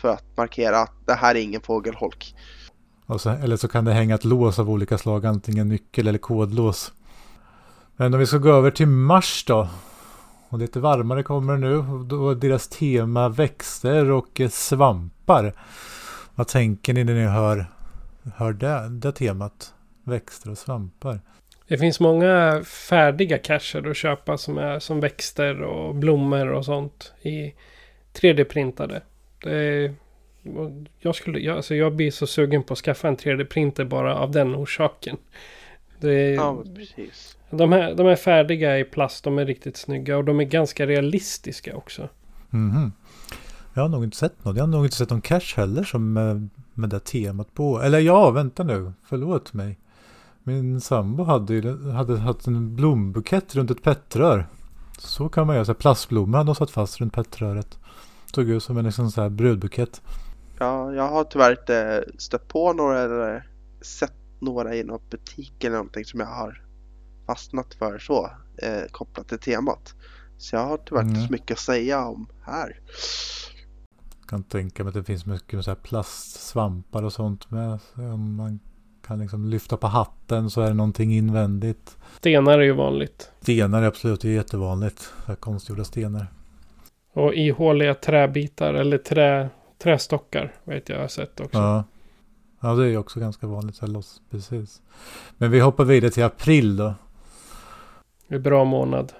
För 0.05 0.13
att 0.13 0.37
markera 0.37 0.81
att 0.81 1.07
det 1.07 1.15
här 1.15 1.35
är 1.35 1.41
ingen 1.41 1.61
fågelholk. 1.61 2.35
Så, 3.19 3.31
eller 3.31 3.57
så 3.57 3.69
kan 3.69 3.85
det 3.85 3.93
hänga 3.93 4.15
ett 4.15 4.25
lås 4.25 4.59
av 4.59 4.71
olika 4.71 4.99
slag, 4.99 5.27
antingen 5.27 5.69
nyckel 5.69 6.09
eller 6.09 6.19
kodlås. 6.19 6.93
Men 7.97 8.15
om 8.15 8.21
vi 8.21 8.27
ska 8.27 8.39
gå 8.39 8.53
över 8.53 8.71
till 8.71 8.87
mars 8.87 9.45
då. 9.47 9.69
Och 10.49 10.59
lite 10.59 10.81
varmare 10.81 11.23
kommer 11.23 11.53
det 11.53 11.59
nu. 11.59 11.77
Och 11.77 12.05
då 12.05 12.31
är 12.31 12.35
deras 12.35 12.69
tema 12.69 13.29
växter 13.29 14.11
och 14.11 14.41
svampar. 14.51 15.55
Vad 16.35 16.49
tänker 16.49 16.95
ni 16.95 17.05
när 17.05 17.15
ni 17.15 17.27
hör, 17.27 17.67
hör 18.37 18.53
det, 18.53 18.89
det 18.89 19.13
temat? 19.13 19.75
Växter 20.03 20.51
och 20.51 20.59
svampar. 20.59 21.21
Det 21.69 21.79
finns 21.79 22.01
många 22.01 22.63
färdiga 22.65 23.39
cacher 23.39 23.91
att 23.91 23.97
köpa 23.97 24.39
som 24.39 24.59
är 24.59 24.79
som 24.79 25.01
växter 25.01 25.63
och 25.63 25.95
blommor 25.95 26.49
och 26.49 26.65
sånt 26.65 27.13
i 27.23 27.55
3D-printade. 28.15 29.01
Jag, 31.01 31.15
skulle, 31.15 31.39
jag, 31.39 31.57
alltså 31.57 31.75
jag 31.75 31.95
blir 31.97 32.11
så 32.11 32.27
sugen 32.27 32.63
på 32.63 32.73
att 32.73 32.79
skaffa 32.79 33.09
en 33.09 33.17
3D-printer 33.17 33.85
bara 33.85 34.17
av 34.19 34.31
den 34.31 34.55
orsaken. 34.55 35.17
Det, 36.01 36.31
ja, 36.31 36.63
precis. 36.77 37.37
De 37.51 37.73
här, 37.73 37.95
de 37.95 38.07
är 38.07 38.17
färdiga 38.17 38.79
i 38.79 38.85
plast, 38.85 39.25
de 39.25 39.39
är 39.39 39.47
riktigt 39.47 39.77
snygga 39.77 40.17
och 40.17 40.25
de 40.25 40.41
är 40.41 40.45
ganska 40.45 40.87
realistiska 40.87 41.77
också. 41.77 42.09
Mm 42.53 42.73
-hmm. 42.73 42.91
Jag 43.75 43.83
har 43.83 43.89
nog 43.89 44.05
inte 44.05 44.17
sett 44.17 44.45
något. 44.45 44.57
Jag 44.57 44.63
har 44.63 44.69
nog 44.69 44.85
inte 44.85 44.97
sett 44.97 45.11
någon 45.11 45.21
cash 45.21 45.57
heller 45.57 45.85
som 45.85 46.13
med, 46.13 46.49
med 46.75 46.91
det 46.91 47.01
temat 47.01 47.55
på. 47.55 47.81
Eller 47.81 47.99
ja, 47.99 48.31
vänta 48.31 48.63
nu. 48.63 48.93
Förlåt 49.09 49.53
mig. 49.53 49.79
Min 50.43 50.81
sambo 50.81 51.25
hade, 51.25 51.77
hade 51.93 52.19
haft 52.19 52.47
en 52.47 52.77
blombukett 52.77 53.55
runt 53.55 53.71
ett 53.71 53.83
pettrör. 53.83 54.47
Så 54.99 55.29
kan 55.29 55.47
man 55.47 55.57
göra. 55.57 55.65
Så 55.65 55.75
plastblommor 55.75 56.39
hade 56.39 56.49
de 56.49 56.55
satt 56.55 56.71
fast 56.71 57.01
runt 57.01 57.13
pettröret. 57.13 57.79
Såg 58.35 58.49
ut 58.49 58.63
som 58.63 58.79
en 58.79 58.85
liksom 58.85 59.11
så 59.11 59.23
här 59.23 59.29
brudbukett. 59.29 60.03
Ja, 60.59 60.93
jag 60.93 61.09
har 61.09 61.25
tyvärr 61.25 61.51
inte 61.51 62.05
stött 62.19 62.49
på 62.49 62.73
några 62.73 63.01
eller 63.01 63.49
sett 63.83 64.13
några 64.41 64.75
i 64.75 64.85
någon 64.85 65.01
butik 65.11 65.65
eller 65.65 65.77
någonting 65.77 66.05
som 66.05 66.21
jag 66.21 66.27
har 66.27 66.63
fastnat 67.27 67.75
för 67.75 67.99
så. 67.99 68.31
Eh, 68.57 68.83
kopplat 68.91 69.29
till 69.29 69.39
temat. 69.39 69.95
Så 70.39 70.57
jag 70.57 70.67
har 70.67 70.77
tyvärr 70.77 71.03
mm. 71.03 71.15
inte 71.15 71.27
så 71.27 71.33
mycket 71.33 71.51
att 71.51 71.59
säga 71.59 72.07
om 72.07 72.27
här. 72.43 72.81
Jag 74.21 74.29
kan 74.29 74.43
tänka 74.43 74.85
mig 74.85 74.89
att 74.89 74.95
det 74.95 75.05
finns 75.05 75.27
mycket 75.27 75.65
så 75.65 75.71
här 75.71 75.77
plastsvampar 75.77 77.03
och 77.03 77.13
sånt 77.13 77.51
med. 77.51 77.79
Om 77.95 78.35
man 78.37 78.61
kan 79.07 79.19
liksom 79.19 79.45
lyfta 79.45 79.77
på 79.77 79.87
hatten 79.87 80.51
så 80.51 80.61
är 80.61 80.69
det 80.69 80.75
någonting 80.75 81.15
invändigt. 81.15 81.97
Stenar 82.19 82.59
är 82.59 82.63
ju 82.63 82.73
vanligt. 82.73 83.31
Stenar 83.41 83.83
är 83.83 83.87
absolut 83.87 84.21
det 84.21 84.29
är 84.29 84.33
jättevanligt. 84.33 85.13
Konstgjorda 85.41 85.85
stenar. 85.85 86.33
Och 87.15 87.35
ihåliga 87.35 87.95
träbitar 87.95 88.75
eller 88.75 88.99
trä, 88.99 89.49
trästockar 89.83 90.53
vet 90.65 90.89
jag 90.89 91.01
har 91.01 91.09
sett 91.09 91.41
också. 91.41 91.59
Ja. 91.59 91.85
ja, 92.61 92.75
det 92.75 92.85
är 92.85 92.89
ju 92.89 92.97
också 92.97 93.21
ganska 93.21 93.47
vanligt. 93.47 93.77
Så 93.77 93.87
loss, 93.87 94.21
precis. 94.31 94.83
Men 95.39 95.51
vi 95.51 95.61
hoppar 95.61 95.85
vidare 95.85 96.11
till 96.11 96.25
april 96.25 96.77
då. 96.77 96.95
Det 98.29 98.35
är 98.35 98.37
en 98.37 98.43
bra 98.43 98.65
månad. 98.65 99.13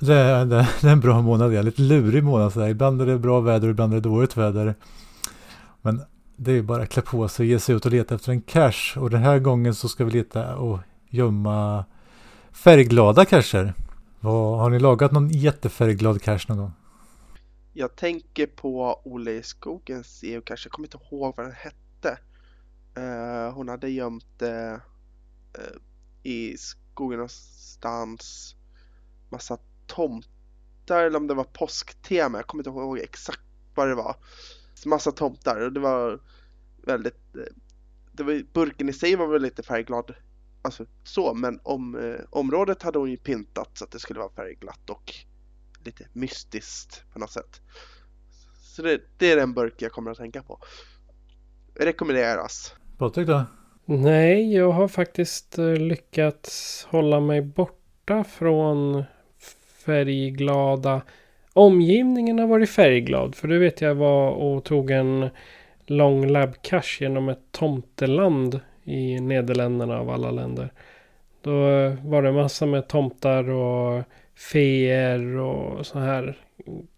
Det 0.00 0.14
är, 0.14 0.44
det 0.44 0.66
är 0.82 0.92
en 0.92 1.00
bra 1.00 1.22
månad, 1.22 1.52
ja. 1.52 1.62
Lite 1.62 1.82
lurig 1.82 2.24
månad 2.24 2.52
så 2.52 2.66
Ibland 2.66 3.02
är 3.02 3.06
det 3.06 3.18
bra 3.18 3.40
väder, 3.40 3.68
ibland 3.68 3.92
är 3.92 3.96
det 3.96 4.08
dåligt 4.08 4.36
väder. 4.36 4.74
Men 5.82 6.02
det 6.36 6.52
är 6.52 6.62
bara 6.62 6.82
att 6.82 6.88
klä 6.88 7.02
på 7.02 7.28
sig 7.28 7.44
och 7.44 7.48
ge 7.48 7.58
sig 7.58 7.74
ut 7.74 7.86
och 7.86 7.92
leta 7.92 8.14
efter 8.14 8.32
en 8.32 8.40
cache. 8.40 9.00
Och 9.00 9.10
den 9.10 9.22
här 9.22 9.38
gången 9.38 9.74
så 9.74 9.88
ska 9.88 10.04
vi 10.04 10.10
leta 10.10 10.56
och 10.56 10.78
gömma 11.08 11.84
färgglada 12.52 13.24
cacher. 13.24 13.74
Vad, 14.20 14.58
har 14.58 14.70
ni 14.70 14.78
lagat 14.78 15.12
någon 15.12 15.28
jättefärgglad 15.28 16.22
cache 16.22 16.44
någon 16.48 16.58
gång? 16.58 16.72
Jag 17.78 17.96
tänker 17.96 18.46
på 18.46 19.00
Olle 19.04 19.30
i 19.30 19.42
skogens 19.42 20.22
geocache. 20.22 20.62
Jag 20.64 20.72
kommer 20.72 20.86
inte 20.86 20.98
ihåg 21.10 21.36
vad 21.36 21.46
den 21.46 21.54
hette. 21.54 22.18
Uh, 22.98 23.52
hon 23.52 23.68
hade 23.68 23.90
gömt 23.90 24.38
det 24.38 24.80
uh, 25.58 25.76
i 26.22 26.56
skogen 26.56 27.18
någonstans 27.18 28.56
massa 29.28 29.58
tomtar 29.86 31.04
eller 31.04 31.16
om 31.16 31.26
det 31.26 31.34
var 31.34 31.44
påsktema. 31.44 32.38
Jag 32.38 32.46
kommer 32.46 32.60
inte 32.60 32.70
ihåg 32.70 32.98
exakt 32.98 33.40
vad 33.74 33.88
det 33.88 33.94
var 33.94 34.16
massa 34.86 35.12
tomtar 35.12 35.60
och 35.60 35.72
det 35.72 35.80
var 35.80 36.20
väldigt 36.82 37.36
eh, 37.36 37.54
det 38.12 38.22
var, 38.22 38.42
burken 38.52 38.88
i 38.88 38.92
sig 38.92 39.16
var 39.16 39.26
väl 39.26 39.42
lite 39.42 39.62
färgglad 39.62 40.14
alltså 40.62 40.86
så 41.04 41.34
men 41.34 41.60
om, 41.62 41.98
eh, 41.98 42.20
området 42.30 42.82
hade 42.82 42.98
hon 42.98 43.10
ju 43.10 43.16
pintat 43.16 43.78
så 43.78 43.84
att 43.84 43.90
det 43.90 43.98
skulle 43.98 44.20
vara 44.20 44.32
färgglatt 44.32 44.90
och 44.90 45.14
lite 45.88 46.06
mystiskt 46.12 47.04
på 47.12 47.18
något 47.18 47.30
sätt. 47.30 47.60
Så 48.60 48.82
det, 48.82 49.00
det 49.18 49.32
är 49.32 49.36
den 49.36 49.54
burk 49.54 49.74
jag 49.82 49.92
kommer 49.92 50.10
att 50.10 50.18
tänka 50.18 50.42
på. 50.42 50.58
Rekommenderas. 51.74 52.74
Patrik 52.98 53.26
då? 53.26 53.44
Nej, 53.84 54.54
jag 54.54 54.70
har 54.70 54.88
faktiskt 54.88 55.58
eh, 55.58 55.72
lyckats 55.72 56.84
hålla 56.90 57.20
mig 57.20 57.42
borta 57.42 58.24
från 58.24 59.04
färgglada 59.84 61.02
Omgivningen 61.58 62.38
har 62.38 62.46
varit 62.46 62.70
färgglad. 62.70 63.34
För 63.34 63.48
det 63.48 63.58
vet 63.58 63.80
jag 63.80 63.94
var 63.94 64.30
och 64.30 64.64
tog 64.64 64.90
en 64.90 65.30
lång 65.86 66.26
labcache 66.26 66.98
genom 67.00 67.28
ett 67.28 67.52
tomteland 67.52 68.60
i 68.84 69.20
Nederländerna 69.20 69.98
av 69.98 70.10
alla 70.10 70.30
länder. 70.30 70.72
Då 71.42 71.52
var 72.02 72.22
det 72.22 72.32
massa 72.32 72.66
med 72.66 72.88
tomtar 72.88 73.48
och 73.50 74.02
feer 74.38 75.36
och 75.36 75.86
så 75.86 75.98
här 75.98 76.38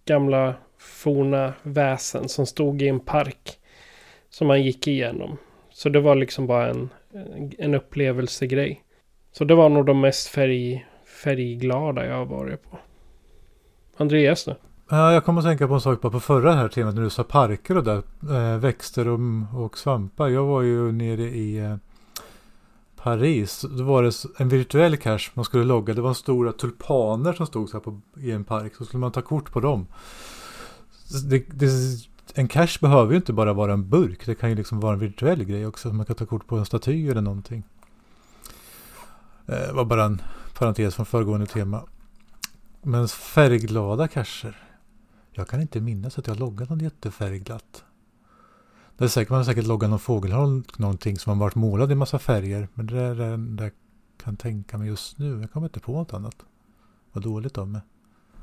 gamla 0.04 0.54
forna 0.78 1.52
väsen 1.62 2.28
som 2.28 2.46
stod 2.46 2.82
i 2.82 2.88
en 2.88 3.00
park. 3.00 3.56
Som 4.30 4.46
man 4.46 4.62
gick 4.62 4.86
igenom. 4.86 5.36
Så 5.70 5.88
det 5.88 6.00
var 6.00 6.14
liksom 6.14 6.46
bara 6.46 6.70
en, 6.70 6.88
en 7.58 7.74
upplevelsegrej. 7.74 8.82
Så 9.32 9.44
det 9.44 9.54
var 9.54 9.68
nog 9.68 9.86
de 9.86 10.00
mest 10.00 10.28
färg, 10.28 10.86
färgglada 11.24 12.06
jag 12.06 12.14
har 12.14 12.26
varit 12.26 12.62
på. 12.62 12.78
Andreas 13.96 14.44
då? 14.44 14.56
Jag 14.88 15.24
kommer 15.24 15.40
att 15.40 15.46
tänka 15.46 15.68
på 15.68 15.74
en 15.74 15.80
sak 15.80 16.00
på 16.00 16.20
förra 16.20 16.52
här 16.52 16.68
temat 16.68 16.94
när 16.94 17.02
du 17.02 17.10
sa 17.10 17.24
parker 17.24 17.76
och 17.76 17.84
där. 17.84 18.02
Eh, 18.36 18.58
växter 18.58 19.08
och, 19.08 19.18
och 19.64 19.78
svampar. 19.78 20.28
Jag 20.28 20.44
var 20.44 20.62
ju 20.62 20.92
nere 20.92 21.22
i 21.22 21.58
eh, 21.58 21.76
Paris. 23.02 23.64
Då 23.78 23.84
var 23.84 24.02
det 24.02 24.24
en 24.38 24.48
virtuell 24.48 24.96
cache 24.96 25.30
man 25.34 25.44
skulle 25.44 25.64
logga. 25.64 25.94
Det 25.94 26.00
var 26.00 26.14
stora 26.14 26.52
tulpaner 26.52 27.32
som 27.32 27.46
stod 27.46 27.68
så 27.68 27.76
här 27.76 27.80
på, 27.80 28.00
i 28.16 28.30
en 28.30 28.44
park. 28.44 28.74
Så 28.74 28.84
skulle 28.84 29.00
man 29.00 29.12
ta 29.12 29.22
kort 29.22 29.52
på 29.52 29.60
dem. 29.60 29.86
Det, 31.30 31.38
det, 31.38 31.70
en 32.34 32.48
cache 32.48 32.78
behöver 32.80 33.10
ju 33.10 33.16
inte 33.16 33.32
bara 33.32 33.52
vara 33.52 33.72
en 33.72 33.88
burk. 33.88 34.26
Det 34.26 34.34
kan 34.34 34.50
ju 34.50 34.56
liksom 34.56 34.80
vara 34.80 34.92
en 34.92 34.98
virtuell 34.98 35.44
grej 35.44 35.66
också. 35.66 35.92
Man 35.92 36.06
kan 36.06 36.16
ta 36.16 36.26
kort 36.26 36.46
på 36.46 36.56
en 36.56 36.66
staty 36.66 37.08
eller 37.08 37.20
någonting. 37.20 37.62
Det 39.46 39.72
var 39.72 39.84
bara 39.84 40.04
en 40.04 40.22
parentes 40.58 40.94
från 40.94 41.06
föregående 41.06 41.46
tema. 41.46 41.82
Men 42.82 43.08
färgglada 43.08 44.08
cacher. 44.08 44.56
Jag 45.32 45.48
kan 45.48 45.60
inte 45.60 45.80
minnas 45.80 46.18
att 46.18 46.26
jag 46.26 46.38
loggat 46.38 46.70
något 46.70 46.82
jättefärgglatt. 46.82 47.84
Det 49.00 49.06
är 49.06 49.08
säkert, 49.08 49.30
man 49.30 49.36
har 49.36 49.44
säkert 49.44 49.66
loggat 49.66 49.90
någon 49.90 49.98
fågelholk, 49.98 50.78
någonting 50.78 51.18
som 51.18 51.32
har 51.32 51.40
varit 51.46 51.54
målad 51.54 51.92
i 51.92 51.94
massa 51.94 52.18
färger. 52.18 52.68
Men 52.74 52.86
det 52.86 53.00
är 53.00 53.14
det 53.14 53.24
enda 53.24 53.64
jag 53.64 53.72
kan 54.22 54.36
tänka 54.36 54.78
mig 54.78 54.88
just 54.88 55.18
nu. 55.18 55.40
Jag 55.40 55.52
kommer 55.52 55.66
inte 55.66 55.80
på 55.80 55.92
något 55.92 56.14
annat. 56.14 56.34
Vad 57.12 57.24
dåligt 57.24 57.58
av 57.58 57.68
mig. 57.68 57.80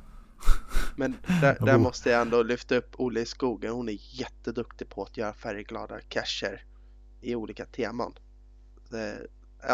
Men 0.96 1.16
där, 1.42 1.66
där 1.66 1.78
måste 1.78 2.10
jag 2.10 2.22
ändå 2.22 2.44
lyfta 2.44 2.76
upp 2.76 2.96
Olle 2.98 3.20
i 3.22 3.26
skogen. 3.26 3.74
Hon 3.74 3.90
är 3.90 3.98
jätteduktig 4.20 4.90
på 4.90 5.04
att 5.04 5.18
göra 5.18 5.34
färgglada 5.34 6.00
cacher 6.10 6.66
i 7.22 7.36
olika 7.36 7.66
teman. 7.66 8.14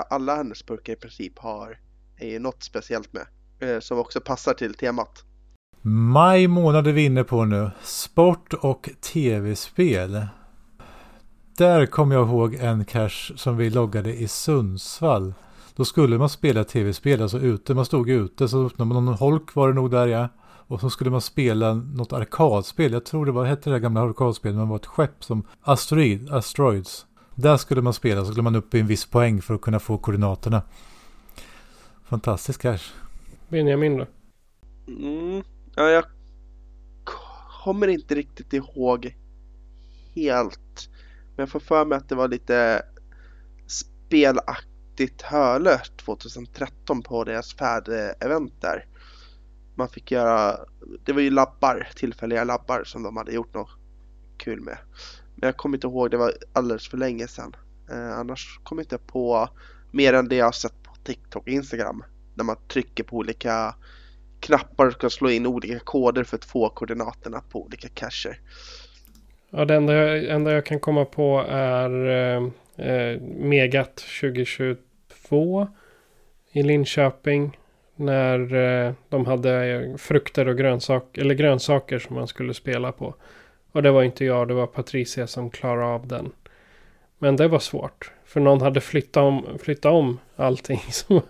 Alla 0.10 0.36
hennes 0.36 0.66
burkar 0.66 0.94
i 0.94 0.96
princip 0.96 1.40
har 1.40 1.80
är 2.18 2.40
något 2.40 2.64
speciellt 2.64 3.14
med. 3.14 3.28
Eh, 3.60 3.80
som 3.80 4.00
också 4.00 4.22
passar 4.22 4.54
till 4.54 4.74
temat. 4.74 5.24
Maj 5.82 6.48
månad 6.48 6.88
är 6.88 6.94
vi 6.94 7.06
inne 7.06 7.24
på 7.24 7.46
nu. 7.46 7.72
Sport 7.84 8.54
och 8.54 8.90
tv-spel. 9.14 10.28
Där 11.58 11.86
kommer 11.86 12.16
jag 12.16 12.28
ihåg 12.28 12.54
en 12.54 12.86
cache 12.86 13.34
som 13.38 13.58
vi 13.58 13.70
loggade 13.70 14.14
i 14.14 14.28
Sundsvall. 14.28 15.34
Då 15.76 15.86
skulle 15.86 16.18
man 16.18 16.30
spela 16.30 16.64
tv-spel, 16.64 17.22
alltså 17.22 17.40
ute. 17.40 17.74
Man 17.74 17.86
stod 17.86 18.10
ute, 18.10 18.48
så 18.48 18.66
öppnade 18.66 18.94
man 18.94 19.06
någon 19.06 19.14
holk 19.14 19.56
var 19.56 19.68
det 19.68 19.74
nog 19.74 19.92
där 19.92 20.08
ja. 20.08 20.30
Och 20.68 20.80
så 20.80 20.90
skulle 20.90 21.10
man 21.10 21.22
spela 21.22 21.74
något 21.74 22.14
arkadspel. 22.14 22.94
Jag 22.94 23.06
tror 23.06 23.26
det 23.26 23.32
var, 23.32 23.46
hette 23.46 23.70
det 23.70 23.80
gamla 23.80 24.02
arkadspelet, 24.02 24.58
man 24.58 24.70
var 24.70 24.76
ett 24.76 24.86
skepp 24.86 25.24
som 25.24 25.48
Asteroid, 25.62 26.34
Asteroids. 26.34 27.06
Där 27.36 27.58
skulle 27.58 27.82
man 27.82 27.94
spela, 27.94 28.26
så 28.26 28.32
skulle 28.32 28.44
man 28.44 28.56
upp 28.56 28.76
i 28.76 28.80
en 28.80 28.88
viss 28.88 29.06
poäng 29.06 29.42
för 29.42 29.54
att 29.54 29.62
kunna 29.62 29.80
få 29.80 29.98
koordinaterna. 29.98 30.62
Fantastisk 32.04 32.62
cache. 32.62 32.94
Benjamin 33.50 33.98
då? 33.98 34.06
Mm, 34.88 35.44
ja, 35.76 35.90
jag 35.90 36.06
kommer 37.64 37.88
inte 37.88 38.16
riktigt 38.16 38.54
ihåg 38.54 39.16
helt. 40.16 40.90
Men 41.36 41.44
jag 41.44 41.50
får 41.50 41.60
för 41.60 41.86
mig 41.86 41.98
att 41.98 42.10
det 42.10 42.16
var 42.16 42.28
lite 42.28 42.86
spelaktigt 43.68 45.22
Hölö 45.22 45.78
2013 46.06 47.02
på 47.02 47.24
deras 47.24 47.56
färd-event 47.56 48.62
där. 48.62 48.86
man 49.76 49.90
fick 49.90 50.12
göra, 50.12 50.60
det 51.06 51.14
var 51.14 51.22
ju 51.22 51.30
labbar, 51.30 51.88
tillfälliga 51.96 52.44
labbar 52.44 52.84
som 52.84 53.04
de 53.04 53.18
hade 53.18 53.32
gjort 53.32 53.54
något 53.54 53.70
kul 54.38 54.62
med. 54.62 54.78
Men 55.36 55.48
jag 55.48 55.58
kommer 55.58 55.78
inte 55.78 55.88
ihåg, 55.88 56.12
det 56.12 56.18
var 56.18 56.34
alldeles 56.54 56.90
för 56.90 56.98
länge 56.98 57.28
sedan. 57.28 57.56
Eh, 57.90 58.20
annars 58.20 58.60
kommer 58.64 58.82
jag 58.82 58.86
inte 58.86 58.98
på 58.98 59.50
mer 59.92 60.14
än 60.14 60.28
det 60.28 60.36
jag 60.36 60.46
har 60.46 60.52
sett 60.52 60.84
på 60.84 60.96
TikTok 61.04 61.44
och 61.44 61.50
Instagram. 61.50 62.04
När 62.36 62.44
man 62.44 62.58
trycker 62.68 63.04
på 63.04 63.18
olika 63.18 63.76
knappar 64.40 64.86
och 64.86 64.94
ska 64.94 65.10
slå 65.10 65.30
in 65.30 65.46
olika 65.46 65.80
koder 65.80 66.24
för 66.24 66.38
att 66.38 66.46
få 66.46 66.70
koordinaterna 66.70 67.42
på 67.42 67.66
olika 67.66 67.90
cacher. 67.90 68.40
Ja, 69.56 69.66
det 69.66 69.76
enda 69.76 69.94
jag, 69.94 70.26
enda 70.26 70.52
jag 70.52 70.66
kan 70.66 70.80
komma 70.80 71.06
på 71.06 71.46
är 71.50 72.08
eh, 72.08 72.44
eh 72.88 73.22
Megat 73.22 73.96
2022 74.22 75.68
i 76.52 76.64
Linköping. 76.64 77.58
När 77.96 78.56
eh, 78.56 78.94
de 79.10 79.26
hade 79.26 79.66
eh, 79.66 79.96
frukter 79.98 80.48
och 80.48 80.58
grönsaker, 80.58 81.22
eller 81.22 81.36
grönsaker 81.36 82.00
som 82.00 82.16
man 82.16 82.28
skulle 82.28 82.54
spela 82.54 82.92
på. 82.92 83.16
Och 83.72 83.84
det 83.84 83.92
var 83.92 84.04
inte 84.04 84.26
jag, 84.26 84.48
det 84.48 84.54
var 84.54 84.68
Patricia 84.68 85.28
som 85.28 85.50
klarade 85.50 85.86
av 85.86 86.08
den. 86.08 86.32
Men 87.18 87.36
det 87.36 87.48
var 87.48 87.60
svårt. 87.60 88.12
För 88.26 88.40
någon 88.40 88.62
hade 88.62 88.82
flyttat 88.82 89.24
om, 89.24 89.58
flyttat 89.62 89.92
om 89.92 90.20
allting. 90.36 90.82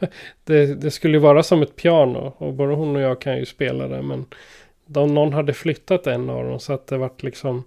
det, 0.44 0.82
det 0.82 0.92
skulle 0.92 1.20
vara 1.20 1.44
som 1.44 1.62
ett 1.62 1.76
piano. 1.76 2.34
Och 2.38 2.54
både 2.54 2.76
hon 2.76 2.96
och 2.96 3.02
jag 3.02 3.22
kan 3.22 3.38
ju 3.38 3.46
spela 3.46 3.88
det. 3.88 4.02
Men 4.02 4.26
de, 4.86 5.14
någon 5.14 5.34
hade 5.34 5.54
flyttat 5.54 6.08
en 6.08 6.30
av 6.30 6.44
dem. 6.44 6.60
Så 6.60 6.74
att 6.74 6.88
det 6.88 6.98
vart 6.98 7.24
liksom... 7.24 7.64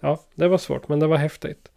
Ja, 0.00 0.20
det 0.34 0.48
var 0.48 0.58
svårt. 0.58 0.88
Men 0.88 1.00
det 1.00 1.06
var 1.06 1.16
häftigt. 1.16 1.68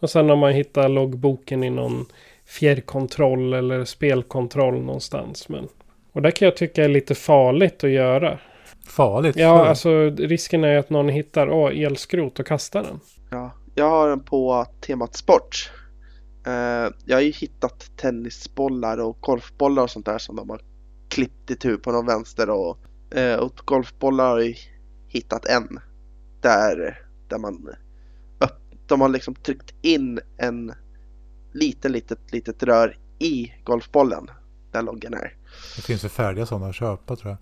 Och 0.00 0.10
sen 0.10 0.26
när 0.26 0.36
man 0.36 0.52
hittar 0.52 0.88
loggboken 0.88 1.64
i 1.64 1.70
någon 1.70 2.06
fjärrkontroll 2.46 3.52
eller 3.52 3.84
spelkontroll 3.84 4.80
någonstans. 4.80 5.48
Men, 5.48 5.68
och 6.12 6.22
det 6.22 6.30
kan 6.30 6.46
jag 6.46 6.56
tycka 6.56 6.84
är 6.84 6.88
lite 6.88 7.14
farligt 7.14 7.84
att 7.84 7.90
göra. 7.90 8.38
Farligt? 8.86 9.36
Ja, 9.36 9.58
för... 9.58 9.66
alltså 9.66 10.10
risken 10.10 10.64
är 10.64 10.78
att 10.78 10.90
någon 10.90 11.08
hittar 11.08 11.48
oh, 11.48 11.82
elskrot 11.84 12.38
och 12.38 12.46
kastar 12.46 12.82
den. 12.82 13.00
Ja, 13.30 13.50
jag 13.74 13.90
har 13.90 14.08
den 14.08 14.20
på 14.20 14.66
temat 14.80 15.16
sport. 15.16 15.72
Uh, 16.46 16.94
jag 17.04 17.16
har 17.16 17.20
ju 17.20 17.30
hittat 17.30 17.96
tennisbollar 17.96 18.98
och 18.98 19.16
golfbollar 19.20 19.82
och 19.82 19.90
sånt 19.90 20.06
där 20.06 20.18
som 20.18 20.36
de 20.36 20.50
har 20.50 20.60
klippt 21.08 21.50
i 21.50 21.56
tur 21.56 21.76
på 21.76 21.92
någon 21.92 22.06
vänster 22.06 22.50
och, 22.50 22.78
uh, 23.16 23.34
och 23.34 23.60
golfbollar 23.64 24.28
har 24.28 24.40
jag 24.40 24.54
hittat 25.08 25.46
en. 25.46 25.80
Där, 26.42 26.98
där 27.30 27.38
man 27.38 27.68
de 28.90 29.00
har 29.00 29.08
liksom 29.08 29.34
tryckt 29.34 29.74
in 29.82 30.20
en 30.38 30.72
liten 31.52 31.92
litet 31.92 32.32
litet 32.32 32.62
rör 32.62 32.98
i 33.18 33.52
golfbollen 33.64 34.30
där 34.72 34.82
loggen 34.82 35.14
är. 35.14 35.36
Det 35.76 35.82
finns 35.82 36.04
ju 36.04 36.08
färdiga 36.08 36.46
sådana 36.46 36.68
att 36.68 36.74
köpa 36.74 37.16
tror 37.16 37.30
jag. 37.30 37.38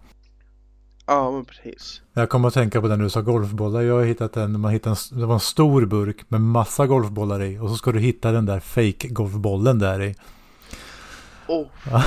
Ja, 1.07 1.31
men 1.31 1.45
precis. 1.45 2.03
Jag 2.13 2.29
kommer 2.29 2.49
att 2.49 2.55
tänka 2.55 2.81
på 2.81 2.89
den 2.89 2.99
du 2.99 3.11
sa 3.11 3.21
golfbollar. 3.21 3.83
Jag 3.83 3.95
har 3.95 4.05
hittat 4.05 4.37
en, 4.37 4.61
man 4.61 4.73
hittade 4.73 4.97
en, 5.13 5.21
det 5.21 5.27
var 5.27 5.35
en 5.35 5.41
stor 5.41 5.87
burk 5.87 6.31
med 6.31 6.41
massa 6.41 6.87
golfbollar 6.87 7.43
i. 7.43 7.59
Och 7.59 7.69
så 7.69 7.77
ska 7.77 7.93
du 7.93 7.99
hitta 7.99 8.33
den 8.33 8.47
där 8.47 8.61
fake 8.61 9.09
golfbollen 9.09 9.79
där 9.79 10.03
i. 10.03 10.15
Oh. 11.49 11.67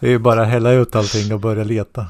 det 0.00 0.06
är 0.06 0.10
ju 0.10 0.18
bara 0.18 0.42
att 0.42 0.48
hälla 0.48 0.72
ut 0.72 0.96
allting 0.96 1.34
och 1.34 1.40
börja 1.40 1.64
leta. 1.64 2.06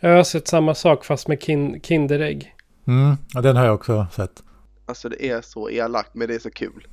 Jag 0.00 0.16
har 0.16 0.24
sett 0.24 0.48
samma 0.48 0.74
sak 0.74 1.04
fast 1.04 1.28
med 1.28 1.42
kin 1.42 1.80
Kinderägg. 1.80 2.54
Mm, 2.86 3.16
ja, 3.32 3.40
den 3.40 3.56
har 3.56 3.64
jag 3.64 3.74
också 3.74 4.06
sett. 4.12 4.42
Alltså 4.86 5.08
det 5.08 5.28
är 5.28 5.42
så 5.42 5.70
elakt 5.70 6.14
men 6.14 6.28
det 6.28 6.34
är 6.34 6.38
så 6.38 6.50
kul. 6.50 6.86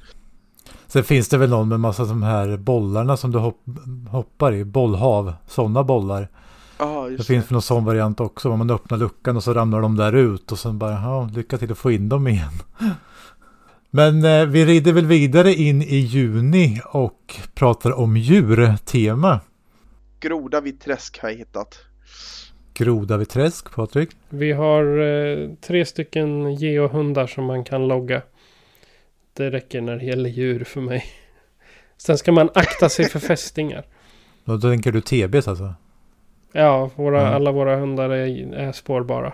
Sen 0.87 1.03
finns 1.03 1.29
det 1.29 1.37
väl 1.37 1.49
någon 1.49 1.67
med 1.67 1.79
massa 1.79 2.05
de 2.05 2.23
här 2.23 2.57
bollarna 2.57 3.17
som 3.17 3.31
du 3.31 3.37
hopp, 3.37 3.63
hoppar 4.09 4.53
i. 4.53 4.65
Bollhav. 4.65 5.33
Sådana 5.47 5.83
bollar. 5.83 6.29
Ah, 6.77 7.03
det, 7.03 7.17
det 7.17 7.23
finns 7.23 7.45
väl 7.45 7.51
någon 7.51 7.61
sån 7.61 7.85
variant 7.85 8.19
också. 8.19 8.49
Om 8.49 8.57
man 8.57 8.69
öppnar 8.69 8.97
luckan 8.97 9.37
och 9.37 9.43
så 9.43 9.53
ramlar 9.53 9.81
de 9.81 9.95
där 9.95 10.13
ut. 10.13 10.51
Och 10.51 10.59
sen 10.59 10.79
bara, 10.79 10.91
ja, 10.91 11.29
lycka 11.33 11.57
till 11.57 11.71
att 11.71 11.77
få 11.77 11.91
in 11.91 12.09
dem 12.09 12.27
igen. 12.27 12.53
Men 13.91 14.25
eh, 14.25 14.45
vi 14.45 14.65
rider 14.65 14.93
väl 14.93 15.05
vidare 15.05 15.53
in 15.53 15.81
i 15.81 15.95
juni 15.95 16.81
och 16.85 17.39
pratar 17.53 17.91
om 17.91 18.17
djurtema. 18.17 19.39
Groda 20.19 20.61
vid 20.61 20.81
träsk 20.81 21.19
har 21.21 21.29
jag 21.29 21.37
hittat. 21.37 21.88
Groda 22.79 23.17
vid 23.17 23.29
träsk, 23.29 23.75
Patrik? 23.75 24.09
Vi 24.29 24.51
har 24.51 24.99
eh, 24.99 25.49
tre 25.61 25.85
stycken 25.85 26.55
geohundar 26.55 27.27
som 27.27 27.45
man 27.45 27.63
kan 27.63 27.87
logga. 27.87 28.21
Det 29.33 29.51
räcker 29.51 29.81
när 29.81 29.97
det 29.97 30.05
gäller 30.05 30.29
djur 30.29 30.63
för 30.63 30.81
mig. 30.81 31.03
Sen 31.97 32.17
ska 32.17 32.31
man 32.31 32.49
akta 32.53 32.89
sig 32.89 33.09
för 33.09 33.19
fästingar. 33.29 33.85
Då 34.45 34.59
tänker 34.59 34.91
du 34.91 35.01
TBs 35.01 35.47
alltså? 35.47 35.73
Ja, 36.51 36.89
våra, 36.95 37.21
mm. 37.21 37.33
alla 37.33 37.51
våra 37.51 37.75
hundar 37.75 38.09
är, 38.09 38.53
är 38.53 38.71
spårbara. 38.71 39.33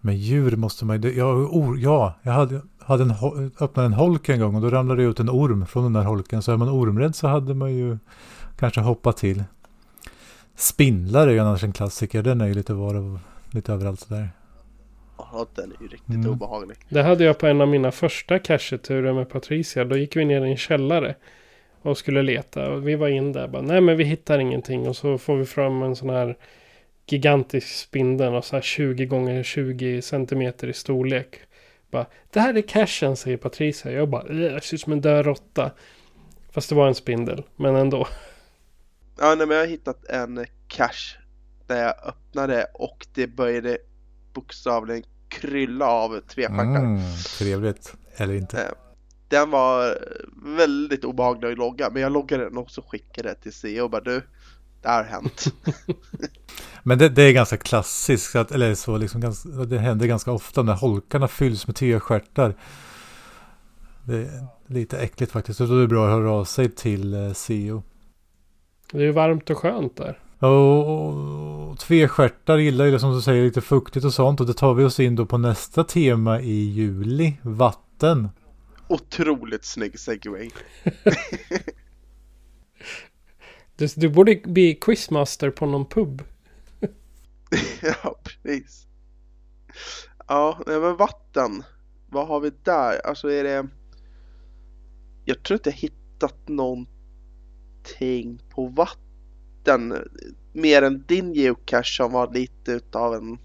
Men 0.00 0.16
djur 0.16 0.56
måste 0.56 0.84
man 0.84 1.02
ju... 1.02 1.16
Ja, 1.16 1.48
ja, 1.78 2.14
jag 2.22 2.32
hade, 2.32 2.60
hade 2.78 3.02
en, 3.02 3.14
öppnat 3.60 3.86
en 3.86 3.92
holk 3.92 4.28
en 4.28 4.40
gång 4.40 4.54
och 4.54 4.62
då 4.62 4.70
ramlade 4.70 5.02
det 5.02 5.08
ut 5.08 5.20
en 5.20 5.30
orm 5.30 5.66
från 5.66 5.82
den 5.82 5.92
där 5.92 6.04
holken. 6.04 6.42
Så 6.42 6.52
är 6.52 6.56
man 6.56 6.68
ormrädd 6.68 7.14
så 7.14 7.28
hade 7.28 7.54
man 7.54 7.74
ju 7.74 7.98
kanske 8.56 8.80
hoppat 8.80 9.16
till. 9.16 9.44
Spindlar 10.58 11.28
är 11.28 11.32
ju 11.32 11.38
annars 11.38 11.64
en 11.64 11.72
klassiker. 11.72 12.22
Den 12.22 12.40
är 12.40 12.46
ju 12.46 12.54
lite 12.54 12.72
var 12.74 12.94
och 12.94 13.18
lite 13.50 13.72
överallt 13.72 14.00
sådär. 14.00 14.28
Ja, 15.18 15.46
den 15.54 15.72
är 15.72 15.82
ju 15.82 15.88
riktigt 15.88 16.14
mm. 16.14 16.30
obehaglig. 16.30 16.76
Det 16.88 17.02
hade 17.02 17.24
jag 17.24 17.38
på 17.38 17.46
en 17.46 17.60
av 17.60 17.68
mina 17.68 17.90
första 17.90 18.38
cacheturer 18.38 19.12
med 19.12 19.28
Patricia. 19.28 19.84
Då 19.84 19.96
gick 19.96 20.16
vi 20.16 20.24
ner 20.24 20.44
i 20.44 20.50
en 20.50 20.56
källare 20.56 21.14
och 21.82 21.98
skulle 21.98 22.22
leta. 22.22 22.70
Och 22.70 22.88
vi 22.88 22.94
var 22.94 23.08
in 23.08 23.32
där 23.32 23.48
bara, 23.48 23.62
nej 23.62 23.80
men 23.80 23.96
vi 23.96 24.04
hittar 24.04 24.38
ingenting. 24.38 24.88
Och 24.88 24.96
så 24.96 25.18
får 25.18 25.36
vi 25.36 25.44
fram 25.44 25.82
en 25.82 25.96
sån 25.96 26.10
här 26.10 26.36
gigantisk 27.06 27.68
spindel 27.68 28.34
och 28.34 28.44
så 28.44 28.56
här 28.56 28.62
20 28.62 29.06
gånger 29.06 29.42
20 29.42 30.02
centimeter 30.02 30.68
i 30.68 30.72
storlek. 30.72 31.36
Bara, 31.90 32.06
det 32.32 32.40
här 32.40 32.54
är 32.54 32.62
cashen 32.62 33.16
säger 33.16 33.36
Patricia. 33.36 33.92
Jag 33.92 34.08
bara, 34.08 34.22
det 34.22 34.64
ser 34.64 34.74
ut 34.74 34.80
som 34.80 34.92
en 34.92 35.00
död 35.00 35.26
råtta. 35.26 35.70
Fast 36.50 36.68
det 36.68 36.74
var 36.74 36.88
en 36.88 36.94
spindel, 36.94 37.42
men 37.56 37.76
ändå. 37.76 38.06
Ja, 39.20 39.34
nej, 39.34 39.46
men 39.46 39.56
jag 39.56 39.64
har 39.64 39.68
hittat 39.68 40.04
en 40.04 40.46
cache 40.68 41.16
där 41.66 41.82
jag 41.82 41.94
öppnade 42.08 42.66
och 42.74 43.06
det 43.14 43.26
började 43.26 43.78
bokstavligen 44.32 45.02
krylla 45.28 45.86
av 45.86 46.20
tvestjärtar. 46.20 46.84
Mm, 46.84 47.00
trevligt, 47.38 47.94
eller 48.16 48.34
inte. 48.34 48.62
Eh, 48.62 48.72
den 49.28 49.50
var 49.50 49.98
väldigt 50.56 51.04
obehaglig 51.04 51.52
att 51.52 51.58
logga, 51.58 51.90
men 51.90 52.02
jag 52.02 52.12
loggade 52.12 52.44
den 52.44 52.58
och 52.58 52.70
så 52.70 52.82
skickade 52.82 53.34
till 53.34 53.52
CEO 53.52 53.84
och 53.84 53.90
bara 53.90 54.00
du, 54.00 54.22
det 54.82 54.88
har 54.88 55.04
hänt. 55.04 55.44
men 56.82 56.98
det, 56.98 57.08
det, 57.08 57.22
är 57.22 57.32
ganska 57.32 57.56
klassiskt, 57.56 58.36
att, 58.36 58.52
eller 58.52 58.74
så 58.74 58.96
liksom, 58.96 59.20
ganska, 59.20 59.48
det 59.48 59.78
händer 59.78 60.06
ganska 60.06 60.32
ofta 60.32 60.62
när 60.62 60.74
holkarna 60.74 61.28
fylls 61.28 61.66
med 61.66 61.76
tvestjärtar. 61.76 62.54
Det 64.04 64.16
är 64.16 64.46
lite 64.66 64.98
äckligt 64.98 65.32
faktiskt, 65.32 65.58
så 65.58 65.64
det 65.64 65.82
är 65.82 65.86
bra 65.86 66.04
att 66.04 66.10
höra 66.10 66.30
av 66.30 66.44
sig 66.44 66.68
till 66.68 67.34
CEO. 67.34 67.82
Det 68.92 69.04
är 69.04 69.12
varmt 69.12 69.50
och 69.50 69.58
skönt 69.58 69.96
där. 69.96 70.18
Och, 70.38 71.78
tvestjärtar 71.78 72.58
gillar 72.58 72.84
ju 72.84 72.98
som 72.98 73.14
du 73.14 73.20
säger 73.20 73.44
lite 73.44 73.60
fuktigt 73.60 74.04
och 74.04 74.14
sånt 74.14 74.40
och 74.40 74.46
det 74.46 74.54
tar 74.54 74.74
vi 74.74 74.84
oss 74.84 75.00
in 75.00 75.16
då 75.16 75.26
på 75.26 75.38
nästa 75.38 75.84
tema 75.84 76.40
i 76.40 76.60
juli, 76.70 77.36
vatten. 77.42 78.28
Otroligt 78.88 79.64
snygg 79.64 79.98
segway. 79.98 80.50
du, 83.76 83.86
du 83.96 84.08
borde 84.08 84.40
bli 84.44 84.74
quizmaster 84.74 85.50
på 85.50 85.66
någon 85.66 85.86
pub. 85.86 86.22
ja, 87.82 88.20
precis. 88.24 88.86
Ja, 90.28 90.58
men 90.66 90.96
vatten. 90.96 91.62
Vad 92.10 92.28
har 92.28 92.40
vi 92.40 92.52
där? 92.62 93.06
Alltså 93.06 93.30
är 93.30 93.44
det... 93.44 93.66
Jag 95.24 95.42
tror 95.42 95.56
inte 95.58 95.70
jag 95.70 95.76
hittat 95.76 96.48
någonting 96.48 96.97
på 98.50 98.66
vatten 98.66 99.94
mer 100.52 100.82
än 100.82 101.04
din 101.08 101.34
geocache 101.34 101.96
som 101.96 102.12
var 102.12 102.32
lite 102.34 102.72
utav 102.72 103.14
en 103.14 103.38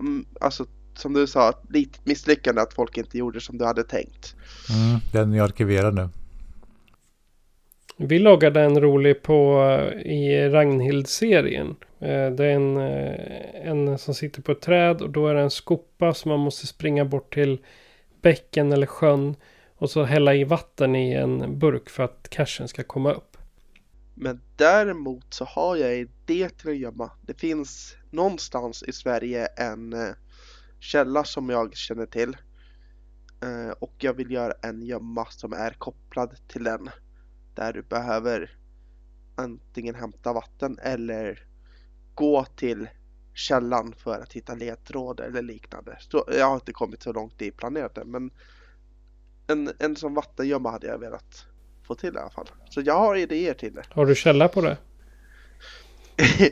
mm, 0.00 0.26
alltså 0.40 0.66
som 0.98 1.12
du 1.12 1.26
sa, 1.26 1.50
ett 1.50 1.70
litet 1.70 2.06
misslyckande 2.06 2.60
att 2.60 2.74
folk 2.74 2.98
inte 2.98 3.18
gjorde 3.18 3.40
som 3.40 3.58
du 3.58 3.64
hade 3.64 3.84
tänkt. 3.84 4.34
Mm, 4.70 5.00
den 5.12 5.34
är 5.34 5.42
arkiverad 5.42 5.94
nu. 5.94 6.08
Vi 7.96 8.18
loggade 8.18 8.60
en 8.60 8.80
rolig 8.80 9.22
på 9.22 9.62
i 10.04 10.48
Ragnhild-serien. 10.48 11.76
Eh, 12.00 12.30
det 12.30 12.44
är 12.44 12.54
en, 12.54 12.76
eh, 12.76 13.68
en 13.68 13.98
som 13.98 14.14
sitter 14.14 14.42
på 14.42 14.52
ett 14.52 14.60
träd 14.60 15.02
och 15.02 15.10
då 15.10 15.28
är 15.28 15.34
det 15.34 15.40
en 15.40 15.50
skopa 15.50 16.14
som 16.14 16.28
man 16.28 16.40
måste 16.40 16.66
springa 16.66 17.04
bort 17.04 17.34
till 17.34 17.58
bäcken 18.22 18.72
eller 18.72 18.86
sjön 18.86 19.36
och 19.76 19.90
så 19.90 20.04
hälla 20.04 20.34
i 20.34 20.44
vatten 20.44 20.96
i 20.96 21.12
en 21.12 21.58
burk 21.58 21.90
för 21.90 22.02
att 22.02 22.28
cashen 22.30 22.68
ska 22.68 22.82
komma 22.82 23.12
upp. 23.12 23.36
Men 24.14 24.40
däremot 24.56 25.34
så 25.34 25.44
har 25.44 25.76
jag 25.76 25.94
en 25.94 25.98
idé 25.98 26.48
till 26.48 26.68
att 26.68 26.76
gömma. 26.76 27.10
Det 27.22 27.34
finns 27.34 27.96
någonstans 28.10 28.82
i 28.82 28.92
Sverige 28.92 29.46
en 29.46 29.92
eh, 29.92 30.14
källa 30.80 31.24
som 31.24 31.48
jag 31.50 31.76
känner 31.76 32.06
till. 32.06 32.36
Eh, 33.42 33.70
och 33.78 33.94
jag 33.98 34.14
vill 34.14 34.30
göra 34.30 34.52
en 34.62 34.82
gömma 34.82 35.26
som 35.26 35.52
är 35.52 35.70
kopplad 35.70 36.36
till 36.48 36.64
den. 36.64 36.90
Där 37.54 37.72
du 37.72 37.82
behöver 37.82 38.58
antingen 39.36 39.94
hämta 39.94 40.32
vatten 40.32 40.78
eller 40.82 41.46
gå 42.14 42.44
till 42.44 42.88
källan 43.34 43.94
för 43.98 44.20
att 44.20 44.32
hitta 44.32 44.54
ledtrådar 44.54 45.24
eller 45.24 45.42
liknande. 45.42 45.96
Så 46.00 46.24
jag 46.38 46.46
har 46.46 46.54
inte 46.54 46.72
kommit 46.72 47.02
så 47.02 47.12
långt 47.12 47.42
i 47.42 47.50
planeten 47.50 48.10
men 48.10 48.30
en, 49.46 49.72
en 49.78 49.96
som 49.96 50.14
vattengömma 50.14 50.70
hade 50.70 50.86
jag 50.86 50.98
velat 50.98 51.46
få 51.86 51.94
till 51.94 52.14
i 52.14 52.18
alla 52.18 52.30
fall. 52.30 52.50
Så 52.70 52.80
jag 52.80 52.98
har 52.98 53.16
idéer 53.16 53.54
till 53.54 53.74
det. 53.74 53.82
Har 53.90 54.06
du 54.06 54.14
källa 54.14 54.48
på 54.48 54.60
det? 54.60 54.76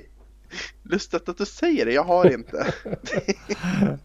Lustigt 0.82 1.28
att 1.28 1.38
du 1.38 1.46
säger 1.46 1.86
det, 1.86 1.92
jag 1.92 2.04
har 2.04 2.32
inte. 2.32 2.74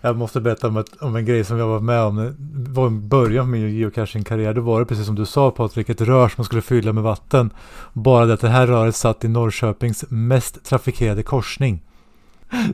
jag 0.00 0.16
måste 0.16 0.40
berätta 0.40 0.68
om, 0.68 0.76
ett, 0.76 0.96
om 1.02 1.16
en 1.16 1.24
grej 1.24 1.44
som 1.44 1.58
jag 1.58 1.66
var 1.66 1.80
med 1.80 2.00
om. 2.00 2.16
Det 2.38 2.70
var 2.70 2.86
en 2.86 3.08
början 3.08 3.50
med 3.50 3.60
min 3.60 3.78
geocaching-karriär. 3.78 4.54
Då 4.54 4.60
var 4.60 4.80
det 4.80 4.86
precis 4.86 5.06
som 5.06 5.14
du 5.14 5.26
sa 5.26 5.50
Patrik, 5.50 5.88
ett 5.88 6.00
rör 6.00 6.28
som 6.28 6.34
man 6.36 6.44
skulle 6.44 6.62
fylla 6.62 6.92
med 6.92 7.02
vatten. 7.02 7.50
Bara 7.92 8.26
det 8.26 8.34
att 8.34 8.40
det 8.40 8.48
här 8.48 8.66
röret 8.66 8.96
satt 8.96 9.24
i 9.24 9.28
Norrköpings 9.28 10.04
mest 10.08 10.64
trafikerade 10.64 11.22
korsning. 11.22 11.82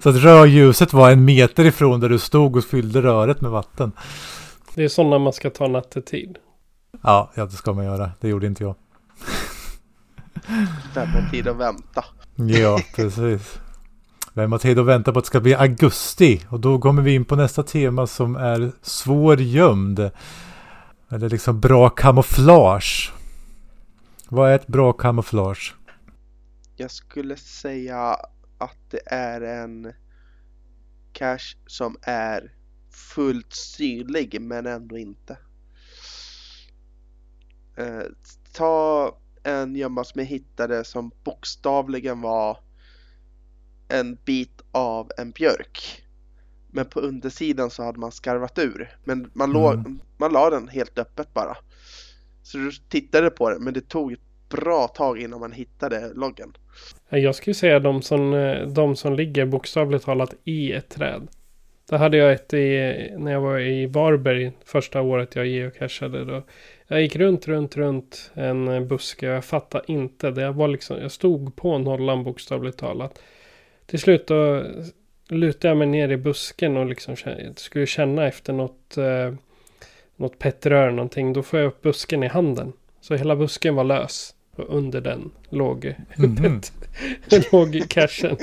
Så 0.03 0.09
att 0.09 0.17
rörljuset 0.17 0.93
var 0.93 1.11
en 1.11 1.25
meter 1.25 1.65
ifrån 1.65 2.01
där 2.01 2.09
du 2.09 2.19
stod 2.19 2.57
och 2.57 2.65
fyllde 2.65 3.03
röret 3.03 3.41
med 3.41 3.51
vatten. 3.51 3.93
Det 4.79 4.85
är 4.85 4.89
sådana 4.89 5.19
man 5.19 5.33
ska 5.33 5.51
ta 5.51 5.69
nattetid. 5.69 6.39
Ja, 7.03 7.33
ja, 7.35 7.45
det 7.45 7.53
ska 7.53 7.73
man 7.73 7.85
göra. 7.85 8.11
Det 8.21 8.29
gjorde 8.29 8.47
inte 8.47 8.63
jag. 8.63 8.75
Vem 10.95 11.09
har 11.09 11.31
tid 11.31 11.49
att 11.49 11.57
vänta? 11.57 12.05
Ja, 12.37 12.81
precis. 12.97 13.59
Vem 14.35 14.53
har 14.53 14.59
tid 14.59 14.79
att 14.79 14.87
vänta 14.87 15.13
på 15.13 15.19
att 15.19 15.25
det 15.25 15.27
ska 15.27 15.41
bli 15.41 15.55
augusti? 15.55 16.41
Och 16.49 16.61
då 16.61 16.79
kommer 16.79 17.03
vi 17.03 17.15
in 17.15 17.25
på 17.25 17.37
nästa 17.37 17.63
tema 17.63 18.07
som 18.07 18.37
är 18.37 18.73
svårgömd. 18.83 20.11
Eller 21.11 21.29
liksom 21.29 21.61
bra 21.61 21.89
kamouflage. 21.89 23.13
Vad 24.29 24.51
är 24.51 24.55
ett 24.55 24.67
bra 24.67 24.93
kamouflage? 24.93 25.75
Jag 26.77 26.91
skulle 26.91 27.37
säga 27.37 28.17
att 28.59 28.91
det 28.91 29.01
är 29.07 29.41
en 29.41 29.93
cache 31.13 31.57
som 31.67 31.97
är 32.03 32.58
fullt 32.91 33.53
synlig 33.53 34.41
men 34.41 34.67
ändå 34.67 34.99
inte. 34.99 35.39
Eh, 37.77 38.03
ta 38.53 39.19
en 39.43 39.77
gömma 39.77 40.05
som 40.05 40.19
jag 40.19 40.27
hittade 40.27 40.85
som 40.85 41.11
bokstavligen 41.25 42.21
var 42.21 42.59
en 43.89 44.19
bit 44.25 44.63
av 44.73 45.11
en 45.19 45.31
björk. 45.31 46.05
Men 46.71 46.87
på 46.87 47.01
undersidan 47.01 47.71
så 47.71 47.83
hade 47.83 47.99
man 47.99 48.13
skarvat 48.13 48.59
ur. 48.59 48.97
Men 49.05 49.31
man, 49.35 49.51
mm. 49.51 49.63
låg, 49.63 49.99
man 50.17 50.33
la 50.33 50.51
den 50.51 50.69
helt 50.69 50.99
öppet 50.99 51.35
bara. 51.35 51.57
Så 52.43 52.59
du 52.59 52.71
tittade 52.89 53.31
på 53.31 53.51
den 53.51 53.65
men 53.65 53.75
det 53.75 53.89
tog 53.89 54.13
ett 54.13 54.21
bra 54.49 54.89
tag 54.89 55.19
innan 55.19 55.41
man 55.41 55.53
hittade 55.53 56.15
loggen. 56.15 56.53
Jag 57.09 57.35
skulle 57.35 57.55
säga 57.55 57.81
de 57.81 58.03
som, 58.03 58.31
de 58.75 58.97
som 58.97 59.15
ligger 59.15 59.47
bokstavligt 59.47 60.05
talat 60.05 60.35
i 60.45 60.73
ett 60.73 60.89
träd. 60.89 61.29
Där 61.89 61.99
hade 61.99 62.17
jag 62.17 62.33
ett 62.33 62.55
i, 62.55 63.15
när 63.19 63.33
jag 63.33 63.41
var 63.41 63.59
i 63.59 63.87
Varberg 63.87 64.53
första 64.65 65.03
året 65.03 65.37
jag 65.37 65.47
geocachade. 65.47 66.25
Då. 66.25 66.43
Jag 66.87 67.03
gick 67.03 67.17
runt, 67.17 67.49
runt, 67.49 67.77
runt 67.77 68.31
en 68.35 68.89
buske. 68.89 69.27
Jag 69.27 69.45
fattade 69.45 69.85
inte. 69.93 70.31
Det 70.31 70.51
var 70.51 70.69
liksom, 70.69 71.01
jag 71.01 71.13
stod 71.13 71.57
på 71.57 71.79
nollan 71.79 72.25
bokstavligt 72.25 72.79
talat. 72.79 73.23
Till 73.87 73.99
slut 73.99 74.27
då 74.27 74.65
lutade 75.29 75.69
jag 75.69 75.77
mig 75.77 75.87
ner 75.87 76.09
i 76.09 76.17
busken 76.17 76.77
och 76.77 76.87
liksom 76.87 77.17
skulle 77.57 77.87
känna 77.87 78.27
efter 78.27 78.53
något, 78.53 78.97
eh, 78.97 79.35
något 80.17 80.39
pettrör 80.39 80.91
någonting. 80.91 81.33
Då 81.33 81.43
får 81.43 81.59
jag 81.59 81.67
upp 81.67 81.83
busken 81.83 82.23
i 82.23 82.27
handen. 82.29 82.73
Så 83.01 83.15
hela 83.15 83.37
busken 83.37 83.75
var 83.75 83.85
lös. 83.85 84.35
Och 84.57 84.77
under 84.77 85.01
den 85.01 85.31
låg, 85.49 85.85
mm 85.85 86.37
-hmm. 86.37 86.73
låg 87.53 87.89
cashen. 87.89 88.37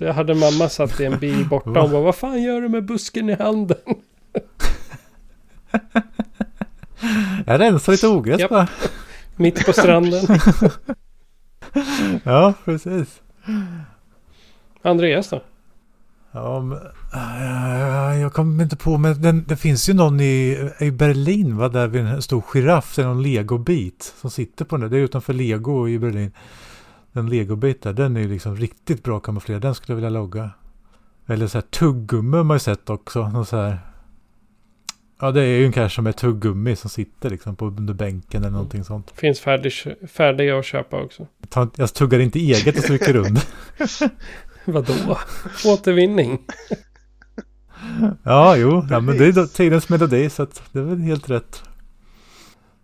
Så 0.00 0.04
jag 0.04 0.14
hade 0.14 0.34
mamma 0.34 0.68
satt 0.68 1.00
i 1.00 1.04
en 1.04 1.18
bil 1.18 1.44
borta 1.50 1.82
och 1.82 1.90
bara 1.90 2.02
vad 2.02 2.14
fan 2.14 2.42
gör 2.42 2.60
du 2.60 2.68
med 2.68 2.84
busken 2.84 3.30
i 3.30 3.34
handen? 3.34 3.76
jag 7.46 7.60
rensar 7.60 7.92
lite 7.92 8.08
ogräs 8.08 8.48
bara. 8.48 8.68
Mitt 9.36 9.66
på 9.66 9.72
stranden. 9.72 10.38
ja, 12.24 12.54
precis. 12.64 13.22
Andreas 14.82 15.28
då? 15.28 15.42
Ja, 16.32 16.60
men, 16.60 16.78
äh, 17.14 18.20
jag 18.20 18.32
kommer 18.32 18.64
inte 18.64 18.76
på, 18.76 18.98
men 18.98 19.22
den, 19.22 19.44
det 19.48 19.56
finns 19.56 19.88
ju 19.88 19.94
någon 19.94 20.20
i, 20.20 20.70
i 20.78 20.90
Berlin, 20.90 21.56
va, 21.56 21.68
där 21.68 21.86
vid 21.86 22.06
en 22.06 22.22
stor 22.22 22.42
giraff, 22.52 22.96
det 22.96 23.02
är 23.02 23.06
någon 23.06 23.22
legobit 23.22 24.14
som 24.20 24.30
sitter 24.30 24.64
på 24.64 24.76
den. 24.76 24.90
Det 24.90 24.96
är 24.96 25.00
utanför 25.00 25.32
Lego 25.32 25.88
i 25.88 25.98
Berlin. 25.98 26.32
Den 27.12 27.28
legobit 27.28 27.82
där, 27.82 27.92
den 27.92 28.16
är 28.16 28.20
ju 28.20 28.28
liksom 28.28 28.56
riktigt 28.56 29.02
bra 29.02 29.20
kamouflerad. 29.20 29.62
Den 29.62 29.74
skulle 29.74 29.92
jag 29.92 29.96
vilja 29.96 30.10
logga. 30.10 30.50
Eller 31.26 31.46
så 31.46 31.58
här 31.58 31.62
tuggummi 31.62 32.36
har 32.36 32.44
man 32.44 32.54
ju 32.54 32.58
sett 32.58 32.90
också. 32.90 33.28
Någon 33.28 33.46
så 33.46 33.56
här, 33.56 33.78
ja, 35.20 35.30
det 35.30 35.42
är 35.42 35.58
ju 35.58 35.72
cache 35.72 35.88
som 35.88 36.06
är 36.06 36.12
tuggummi 36.12 36.76
som 36.76 36.90
sitter 36.90 37.30
liksom 37.30 37.56
på 37.56 37.66
under 37.66 37.94
bänken 37.94 38.42
eller 38.42 38.52
någonting 38.52 38.84
sånt. 38.84 39.12
Finns 39.16 39.40
färdig, 39.40 39.72
färdiga 40.08 40.58
att 40.58 40.64
köpa 40.64 41.02
också. 41.02 41.26
Jag 41.76 41.94
tuggar 41.94 42.18
inte 42.18 42.38
eget 42.38 42.76
och 42.76 42.82
stryker 42.82 43.16
under. 43.16 43.42
Vadå? 44.64 45.18
Återvinning? 45.66 46.38
ja, 48.22 48.56
jo, 48.56 48.86
ja, 48.90 49.00
men 49.00 49.18
det 49.18 49.26
är 49.26 49.46
tidens 49.46 49.88
melodi 49.88 50.30
så 50.30 50.42
att 50.42 50.62
det 50.72 50.78
är 50.78 50.82
väl 50.82 51.00
helt 51.00 51.30
rätt. 51.30 51.62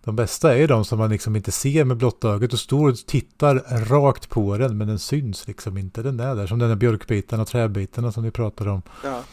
De 0.07 0.15
bästa 0.15 0.57
är 0.57 0.67
de 0.67 0.85
som 0.85 0.99
man 0.99 1.09
liksom 1.09 1.35
inte 1.35 1.51
ser 1.51 1.85
med 1.85 1.97
blotta 1.97 2.29
ögat 2.29 2.53
och 2.53 2.59
står 2.59 2.89
och 2.89 2.97
tittar 2.97 3.55
rakt 3.85 4.29
på 4.29 4.57
den 4.57 4.77
men 4.77 4.87
den 4.87 4.99
syns 4.99 5.47
liksom 5.47 5.77
inte. 5.77 6.01
Den 6.01 6.19
är 6.19 6.35
där 6.35 6.47
som 6.47 6.59
den 6.59 6.69
här 6.69 6.75
björkbiten 6.75 7.39
och 7.39 7.47
träbitarna 7.47 8.11
som 8.11 8.23
ni 8.23 8.31
pratade 8.31 8.69
om. 8.69 8.81
Ja. 9.03 9.23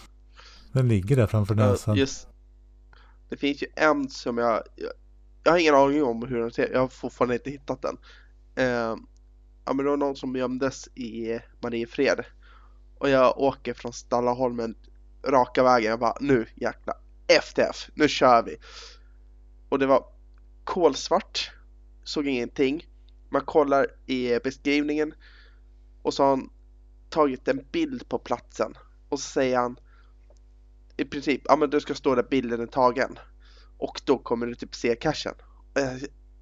Den 0.73 0.89
ligger 0.89 1.17
där 1.17 1.27
framför 1.27 1.55
näsan. 1.55 1.97
Just, 1.97 2.29
det 3.29 3.37
finns 3.37 3.63
ju 3.63 3.67
en 3.77 4.09
som 4.09 4.39
jag, 4.39 4.63
jag, 4.77 4.93
jag 5.45 5.53
har 5.53 5.59
ingen 5.59 5.75
aning 5.75 6.05
om 6.05 6.23
hur 6.23 6.39
den 6.39 6.51
ser 6.51 6.73
Jag 6.73 6.81
har 6.81 6.89
fortfarande 6.89 7.35
inte 7.35 7.51
hittat 7.51 7.83
den. 7.83 7.97
Uh, 8.59 8.97
ja 9.65 9.73
men 9.73 9.77
det 9.77 9.91
var 9.91 9.97
någon 9.97 10.17
som 10.17 10.37
gömdes 10.37 10.89
i 10.89 11.39
Mariefred. 11.61 12.21
Och 12.99 13.09
jag 13.09 13.39
åker 13.39 13.75
från 13.75 13.93
Stallaholmen 13.93 14.75
raka 15.27 15.63
vägen. 15.63 15.91
Jag 15.91 16.01
bara 16.01 16.17
nu 16.21 16.47
jäkla 16.55 16.95
FTF, 17.43 17.91
nu 17.95 18.09
kör 18.09 18.43
vi. 18.43 18.57
Och 19.69 19.79
det 19.79 19.87
var 19.87 20.14
kolsvart, 20.65 21.51
såg 22.05 22.27
ingenting. 22.27 22.89
Man 23.29 23.45
kollar 23.45 23.87
i 24.07 24.39
beskrivningen 24.45 25.15
och 26.03 26.15
så 26.15 26.23
har 26.23 26.31
han 26.31 26.51
tagit 27.11 27.49
en 27.49 27.67
bild 27.73 28.09
på 28.09 28.19
platsen 28.19 28.75
och 29.09 29.21
så 29.21 29.31
säger 29.31 29.59
han 29.59 29.77
i 30.97 31.05
princip, 31.05 31.43
ja 31.45 31.57
men 31.57 31.71
du 31.71 31.81
ska 31.81 31.95
stå 31.95 32.15
där 32.15 32.23
bilden 32.31 32.61
är 32.61 32.67
tagen 32.67 33.19
och 33.79 34.01
då 34.05 34.19
kommer 34.19 34.47
du 34.47 34.55
typ 34.55 34.75
se 34.75 34.97
cashen. 34.97 35.35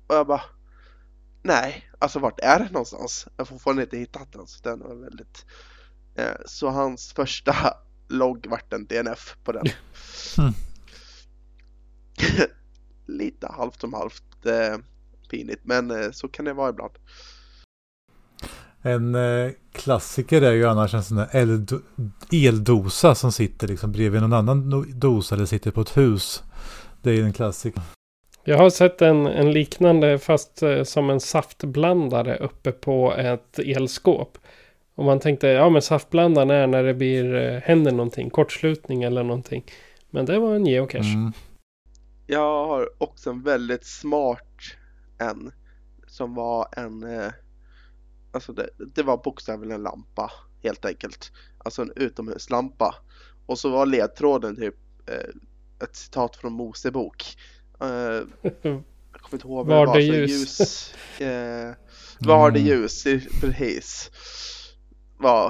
Och 0.07 0.15
jag 0.15 0.27
bara 0.27 0.43
Nej, 1.43 1.91
alltså 1.99 2.19
vart 2.19 2.41
är 2.41 2.59
den 2.59 2.73
någonstans? 2.73 3.27
Jag 3.37 3.45
har 3.45 3.47
fortfarande 3.47 3.83
inte 3.83 3.97
hittat 3.97 4.33
den 4.33 4.47
så 4.47 4.63
den 4.63 4.81
var 4.81 4.95
väldigt 4.95 5.47
eh, 6.15 6.35
Så 6.47 6.69
hans 6.69 7.13
första 7.13 7.55
logg 8.09 8.47
vart 8.47 8.73
en 8.73 8.87
DNF 8.87 9.37
på 9.45 9.53
den. 9.53 9.67
Mm. 10.39 10.53
Lite 13.13 13.47
halvt 13.57 13.81
som 13.81 13.93
halvt 13.93 14.47
eh, 14.47 14.79
pinigt 15.31 15.65
men 15.65 15.91
eh, 15.91 16.11
så 16.13 16.29
kan 16.29 16.45
det 16.45 16.53
vara 16.53 16.71
ibland. 16.71 16.93
En 18.83 19.15
eh, 19.15 19.51
klassiker 19.73 20.43
är 20.43 20.53
ju 20.53 20.67
annars 20.67 20.95
en 20.95 21.03
sån 21.03 21.17
där 21.17 21.29
eldosa 22.33 23.15
som 23.15 23.33
sitter 23.33 23.69
liksom 23.69 23.93
bredvid 23.93 24.21
någon 24.21 24.33
annan 24.33 24.85
dosa 25.01 25.35
eller 25.35 25.47
sitter 25.47 25.71
på 25.71 25.81
ett 25.81 25.97
hus. 25.97 26.43
Det 27.03 27.11
är 27.11 27.23
en 27.23 27.33
klassiker. 27.33 27.83
Jag 28.45 28.59
har 28.59 28.71
sett 28.71 29.03
en, 29.03 29.27
en 29.27 29.53
liknande 29.53 30.19
fast 30.19 30.63
eh, 30.63 30.83
som 30.83 31.11
en 31.11 31.21
saftblandare 31.21 32.37
uppe 32.37 32.73
på 32.73 33.15
ett 33.15 33.59
elskåp. 33.59 34.39
Och 34.95 35.05
man 35.05 35.21
tänkte, 35.21 35.47
ja 35.47 35.69
men 35.69 35.83
saftblandaren 35.83 36.51
är 36.51 36.67
när 36.67 36.85
det 36.85 36.95
blir, 36.95 37.35
eh, 37.35 37.61
händer 37.61 37.93
någonting, 37.93 38.31
kortslutning 38.31 39.03
eller 39.03 39.23
någonting. 39.23 39.65
Men 40.11 40.27
det 40.27 40.39
var 40.39 40.55
en 40.55 40.67
geocache. 40.67 41.15
Mm. 41.15 41.33
Jag 42.27 42.67
har 42.67 42.91
också 42.99 43.31
en 43.31 43.43
väldigt 43.43 43.87
smart 43.87 44.61
en. 45.19 45.53
Som 46.07 46.35
var 46.35 46.69
en, 46.77 47.03
eh, 47.03 47.33
alltså 48.33 48.53
det, 48.53 48.69
det 48.95 49.03
var 49.03 49.17
bokstavligen 49.25 49.75
en 49.75 49.83
lampa 49.83 50.33
helt 50.63 50.85
enkelt. 50.85 51.33
Alltså 51.59 51.83
en 51.83 51.93
utomhuslampa. 51.97 52.95
Och 53.47 53.59
så 53.59 53.71
var 53.71 53.87
ledtråden 53.87 54.57
typ 54.57 54.77
ett 55.83 55.97
citat 55.97 56.37
från 56.37 56.53
Mosebok. 56.53 57.37
Uh, 57.83 57.89
jag 58.43 59.21
kommer 59.21 59.33
inte 59.33 59.47
ihåg 59.47 59.67
vad 59.67 59.87
var 59.87 59.95
det 59.95 60.03
ljus. 60.03 60.31
ljus 60.61 60.95
uh, 61.21 61.75
var 62.21 62.51
det 62.51 62.61
mm. 62.61 62.71
ljus, 62.71 63.05
precis. 63.41 64.11
Var, 65.19 65.49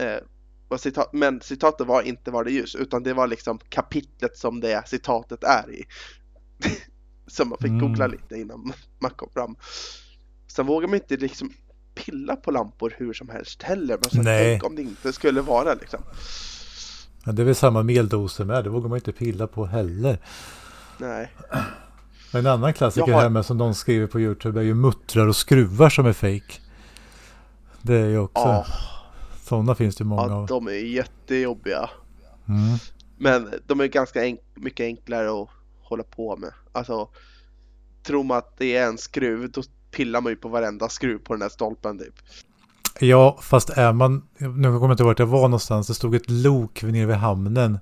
uh, 0.00 0.26
var 0.68 0.78
citat, 0.78 1.12
men 1.12 1.40
citatet 1.40 1.86
var 1.86 2.02
inte 2.02 2.30
var 2.30 2.44
det 2.44 2.50
ljus 2.50 2.74
utan 2.74 3.02
det 3.02 3.14
var 3.14 3.26
liksom 3.26 3.58
kapitlet 3.68 4.38
som 4.38 4.60
det 4.60 4.88
citatet 4.88 5.44
är 5.44 5.72
i. 5.72 5.84
som 7.26 7.48
man 7.48 7.58
fick 7.58 7.70
mm. 7.70 7.80
googla 7.80 8.06
lite 8.06 8.36
innan 8.36 8.72
man 8.98 9.10
kom 9.10 9.28
fram. 9.30 9.56
Sen 10.46 10.66
vågar 10.66 10.88
man 10.88 10.94
inte 10.94 11.16
liksom 11.16 11.52
pilla 11.94 12.36
på 12.36 12.50
lampor 12.50 12.94
hur 12.98 13.12
som 13.12 13.28
helst 13.28 13.62
heller. 13.62 13.98
Men 14.02 14.10
så 14.10 14.22
Nej. 14.22 14.44
tänk 14.44 14.64
om 14.64 14.76
det 14.76 14.82
inte 14.82 15.12
skulle 15.12 15.40
vara 15.40 15.74
liksom. 15.74 16.00
Ja, 17.24 17.32
det 17.32 17.42
är 17.42 17.46
väl 17.46 17.54
samma 17.54 17.82
med 17.82 17.96
eldoser 17.96 18.44
med. 18.44 18.64
Det 18.64 18.70
vågar 18.70 18.88
man 18.88 18.98
inte 18.98 19.12
pilla 19.12 19.46
på 19.46 19.66
heller. 19.66 20.18
Nej. 20.98 21.32
En 22.32 22.46
annan 22.46 22.72
klassiker 22.74 23.12
har... 23.12 23.22
här 23.22 23.28
med 23.28 23.46
som 23.46 23.58
de 23.58 23.74
skriver 23.74 24.06
på 24.06 24.20
YouTube 24.20 24.60
är 24.60 24.64
ju 24.64 24.74
muttrar 24.74 25.26
och 25.26 25.36
skruvar 25.36 25.90
som 25.90 26.06
är 26.06 26.12
fake. 26.12 26.60
Det 27.82 27.94
är 27.94 28.06
ju 28.06 28.18
också. 28.18 28.42
Oh. 28.42 28.93
Sådana 29.44 29.74
finns 29.74 29.96
det 29.96 30.04
många 30.04 30.22
ja, 30.22 30.34
av. 30.34 30.46
De 30.46 30.66
är 30.66 30.72
jättejobbiga. 30.72 31.90
Mm. 32.48 32.78
Men 33.18 33.54
de 33.66 33.80
är 33.80 33.86
ganska 33.86 34.24
enk 34.24 34.40
mycket 34.54 34.84
enklare 34.84 35.42
att 35.42 35.48
hålla 35.82 36.02
på 36.02 36.36
med. 36.36 36.50
Alltså, 36.72 37.08
tror 38.02 38.24
man 38.24 38.38
att 38.38 38.58
det 38.58 38.76
är 38.76 38.86
en 38.86 38.98
skruv, 38.98 39.50
då 39.50 39.62
pillar 39.90 40.20
man 40.20 40.32
ju 40.32 40.36
på 40.36 40.48
varenda 40.48 40.88
skruv 40.88 41.18
på 41.18 41.32
den 41.32 41.42
här 41.42 41.48
stolpen 41.48 41.98
typ. 41.98 42.14
Ja, 43.00 43.38
fast 43.42 43.70
är 43.70 43.92
man, 43.92 44.22
nu 44.38 44.48
kommer 44.48 44.80
jag 44.80 44.90
inte 44.90 45.02
ihåg 45.02 45.08
vart 45.08 45.18
jag 45.18 45.26
var 45.26 45.42
någonstans, 45.42 45.86
det 45.86 45.94
stod 45.94 46.14
ett 46.14 46.30
lok 46.30 46.82
nere 46.82 47.06
vid 47.06 47.16
hamnen. 47.16 47.78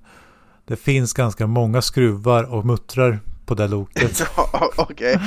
Det 0.65 0.75
finns 0.75 1.13
ganska 1.13 1.47
många 1.47 1.81
skruvar 1.81 2.43
och 2.43 2.65
muttrar 2.65 3.19
på 3.45 3.55
det 3.55 3.67
loket. 3.67 4.23
Okej, 4.77 5.19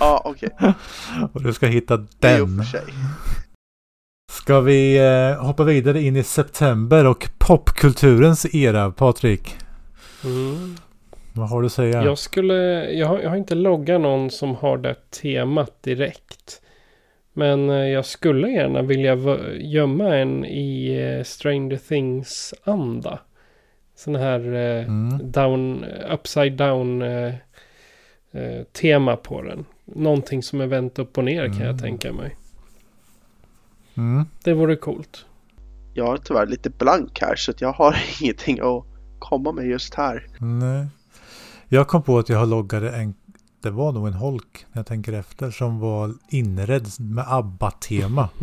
ja 0.00 0.22
okej. 0.24 0.50
och 1.32 1.42
du 1.42 1.52
ska 1.52 1.66
hitta 1.66 2.06
den. 2.18 2.64
Ska 4.42 4.60
vi 4.60 4.98
eh, 4.98 5.44
hoppa 5.44 5.64
vidare 5.64 6.02
in 6.02 6.16
i 6.16 6.22
september 6.22 7.06
och 7.06 7.28
popkulturens 7.38 8.54
era, 8.54 8.90
Patrik? 8.90 9.54
Mm. 10.24 10.76
Vad 11.32 11.48
har 11.48 11.60
du 11.60 11.66
att 11.66 11.72
säga? 11.72 12.04
Jag 12.04 12.18
skulle, 12.18 12.54
jag 12.92 13.06
har, 13.06 13.20
jag 13.20 13.30
har 13.30 13.36
inte 13.36 13.54
loggat 13.54 14.00
någon 14.00 14.30
som 14.30 14.54
har 14.54 14.78
det 14.78 14.96
temat 15.22 15.82
direkt. 15.82 16.62
Men 17.32 17.70
eh, 17.70 17.76
jag 17.76 18.04
skulle 18.06 18.48
gärna 18.48 18.82
vilja 18.82 19.18
gömma 19.60 20.16
en 20.16 20.44
i 20.44 20.94
eh, 20.94 21.24
Stranger 21.24 21.76
Things-anda. 21.76 23.18
Sån 23.96 24.14
här 24.14 24.40
mm. 24.40 25.32
down, 25.32 25.84
upside 26.12 26.52
down 26.52 27.04
tema 28.72 29.16
på 29.16 29.42
den. 29.42 29.64
Någonting 29.84 30.42
som 30.42 30.60
är 30.60 30.66
vänt 30.66 30.98
upp 30.98 31.18
och 31.18 31.24
ner 31.24 31.44
mm. 31.44 31.52
kan 31.52 31.60
jag 31.60 31.78
mm. 31.78 31.82
tänka 31.82 32.12
mig. 32.12 32.36
Mm. 33.94 34.24
Det 34.44 34.54
vore 34.54 34.76
coolt. 34.76 35.26
Jag 35.94 36.14
är 36.14 36.16
tyvärr 36.16 36.46
lite 36.46 36.70
blank 36.70 37.20
här 37.20 37.36
så 37.36 37.52
jag 37.58 37.72
har 37.72 37.96
ingenting 38.20 38.60
att 38.60 38.84
komma 39.18 39.52
med 39.52 39.66
just 39.66 39.94
här. 39.94 40.26
Nej. 40.38 40.86
Jag 41.68 41.88
kom 41.88 42.02
på 42.02 42.18
att 42.18 42.28
jag 42.28 42.38
har 42.38 42.46
loggat 42.46 42.82
en, 42.82 43.14
det 43.60 43.70
var 43.70 43.92
nog 43.92 44.06
en 44.06 44.12
holk 44.12 44.66
när 44.72 44.78
jag 44.78 44.86
tänker 44.86 45.12
efter, 45.12 45.50
som 45.50 45.78
var 45.78 46.14
inredd 46.28 46.88
med 47.00 47.24
ABBA-tema. 47.28 48.28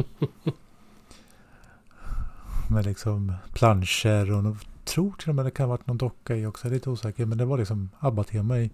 med 2.69 2.85
liksom 2.85 3.33
planscher 3.53 4.31
och 4.31 4.55
tror 4.85 5.13
till 5.19 5.29
och 5.29 5.35
med 5.35 5.45
det 5.45 5.51
kan 5.51 5.63
ha 5.63 5.69
varit 5.69 5.87
någon 5.87 5.97
docka 5.97 6.35
i 6.35 6.45
också, 6.45 6.67
jag 6.67 6.71
är 6.71 6.75
lite 6.75 6.89
osäker, 6.89 7.25
men 7.25 7.37
det 7.37 7.45
var 7.45 7.57
liksom 7.57 7.89
ABBA-tema 7.99 8.59
i. 8.59 8.71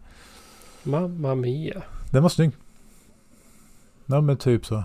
Mamma 0.83 1.35
Mia. 1.35 1.83
Den 2.11 2.23
var 2.23 2.29
snygg. 2.29 2.51
Ja 4.05 4.21
men 4.21 4.37
typ 4.37 4.65
så. 4.65 4.83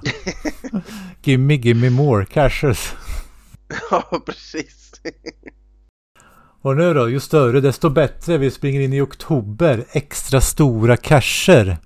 gimme, 1.23 1.55
gimme 1.55 1.91
more 1.91 2.25
cashes. 2.25 2.95
ja, 3.91 4.23
precis. 4.27 4.93
Och 6.63 6.77
nu 6.77 6.95
då, 6.95 7.09
ju 7.09 7.21
större 7.21 7.61
desto 7.61 7.91
bättre. 7.91 8.39
Vi 8.39 8.51
springer 8.51 8.81
in 8.81 8.93
i 8.93 9.01
oktober. 9.01 9.85
Extra 9.93 10.41
stora 10.41 10.97
cacher. 10.97 11.79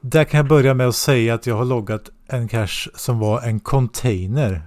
Där 0.00 0.24
kan 0.24 0.38
jag 0.38 0.48
börja 0.48 0.74
med 0.74 0.88
att 0.88 0.96
säga 0.96 1.34
att 1.34 1.46
jag 1.46 1.56
har 1.56 1.64
loggat 1.64 2.10
en 2.26 2.48
cache 2.48 2.90
som 2.94 3.18
var 3.18 3.42
en 3.42 3.60
container. 3.60 4.62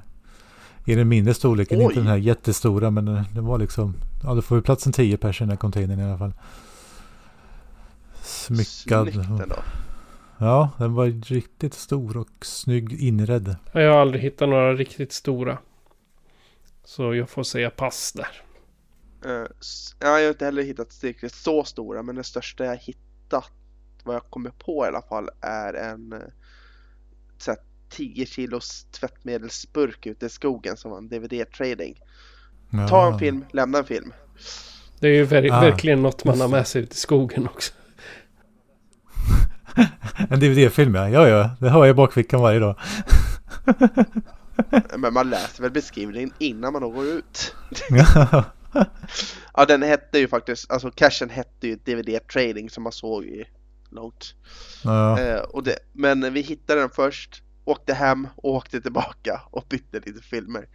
I 0.86 0.96
den 0.96 1.08
mindre 1.08 1.34
storleken, 1.34 1.80
Oj. 1.80 1.84
inte 1.84 2.00
den 2.00 2.08
här 2.08 2.18
jättestora 2.18 2.92
men 2.92 3.06
det 3.06 3.42
var 3.42 3.58
liksom, 3.58 3.96
ja 4.24 4.34
det 4.34 4.42
får 4.42 4.58
ju 4.58 4.62
plats 4.62 4.86
en 4.86 4.94
10 4.94 5.18
pers 5.18 5.42
i 5.42 5.44
den 5.44 5.50
här 5.50 5.58
containern 5.58 6.00
i 6.00 6.04
alla 6.04 6.18
fall. 6.18 6.34
Smyckad. 8.22 9.14
Snyggt 9.14 9.30
ändå. 9.30 9.56
Ja, 10.46 10.70
den 10.78 10.94
var 10.94 11.06
riktigt 11.08 11.74
stor 11.74 12.18
och 12.18 12.46
snygg 12.46 13.02
inredd. 13.02 13.56
Jag 13.72 13.92
har 13.92 14.02
aldrig 14.02 14.24
hittat 14.24 14.50
några 14.50 14.74
riktigt 14.74 15.14
stora. 15.14 15.58
Så 16.84 17.16
jag 17.16 17.30
får 17.30 17.44
säga 17.44 17.70
pass 17.70 18.14
där. 18.14 18.42
Uh, 19.26 19.48
jag 20.00 20.08
har 20.08 20.30
inte 20.30 20.46
heller 20.46 20.64
hittat 20.64 21.04
riktigt 21.04 21.34
så 21.34 21.64
stora 21.64 22.04
men 22.04 22.16
den 22.16 22.24
största 22.24 22.66
jag 22.66 22.78
hittat 22.78 23.52
vad 24.04 24.16
jag 24.16 24.30
kommer 24.30 24.50
på 24.50 24.86
i 24.86 24.88
alla 24.88 25.02
fall 25.02 25.30
är 25.42 25.74
en 25.74 26.14
uh, 26.14 26.20
så 27.38 27.56
10 27.90 28.26
kilos 28.26 28.86
tvättmedelsburk 28.92 30.06
ute 30.06 30.26
i 30.26 30.30
skogen 30.30 30.78
som 30.78 30.92
var 30.92 30.98
en 30.98 31.10
DVD-trading. 31.10 32.00
Ja. 32.70 32.88
Ta 32.88 33.14
en 33.14 33.20
film, 33.20 33.46
lämna 33.52 33.78
en 33.78 33.86
film. 33.86 34.14
Det 35.00 35.08
är 35.08 35.14
ju 35.14 35.24
ver 35.24 35.52
ah. 35.52 35.62
verkligen 35.62 36.02
något 36.02 36.26
man 36.26 36.42
har 36.42 36.48
med 36.48 36.68
sig 36.68 36.82
ut 36.82 36.94
i 36.94 36.98
skogen 36.98 37.48
också. 37.48 37.74
en 40.30 40.40
DVD-film 40.40 40.96
ja. 40.96 41.10
ja, 41.10 41.28
ja, 41.28 41.50
det 41.60 41.70
har 41.70 41.86
jag 41.86 41.94
i 41.94 41.98
bakfickan 41.98 42.42
varje 42.42 42.60
dag. 42.60 42.80
Men 44.98 45.14
man 45.14 45.30
läser 45.30 45.62
väl 45.62 45.72
beskrivningen 45.72 46.32
innan 46.40 46.74
man 46.74 46.82
går 46.82 47.06
ut. 47.06 47.56
ja, 49.54 49.66
den 49.68 49.84
hette 49.84 50.20
ju 50.20 50.28
faktiskt, 50.28 50.72
alltså 50.72 50.92
cashen 50.92 51.30
hette 51.30 51.68
ju 51.68 51.76
DVD 51.76 52.28
Trading 52.28 52.70
som 52.70 52.84
man 52.84 52.92
såg 52.92 53.26
i 53.26 53.46
långt. 53.90 54.36
Ja. 54.84 55.20
Eh, 55.20 55.40
och 55.40 55.64
det, 55.64 55.80
men 55.94 56.34
vi 56.34 56.42
hittade 56.42 56.80
den 56.80 56.90
först, 56.90 57.44
åkte 57.66 57.94
hem, 57.94 58.28
åkte 58.36 58.82
tillbaka 58.82 59.42
och 59.52 59.66
bytte 59.70 60.00
lite 60.06 60.22
filmer. 60.22 60.68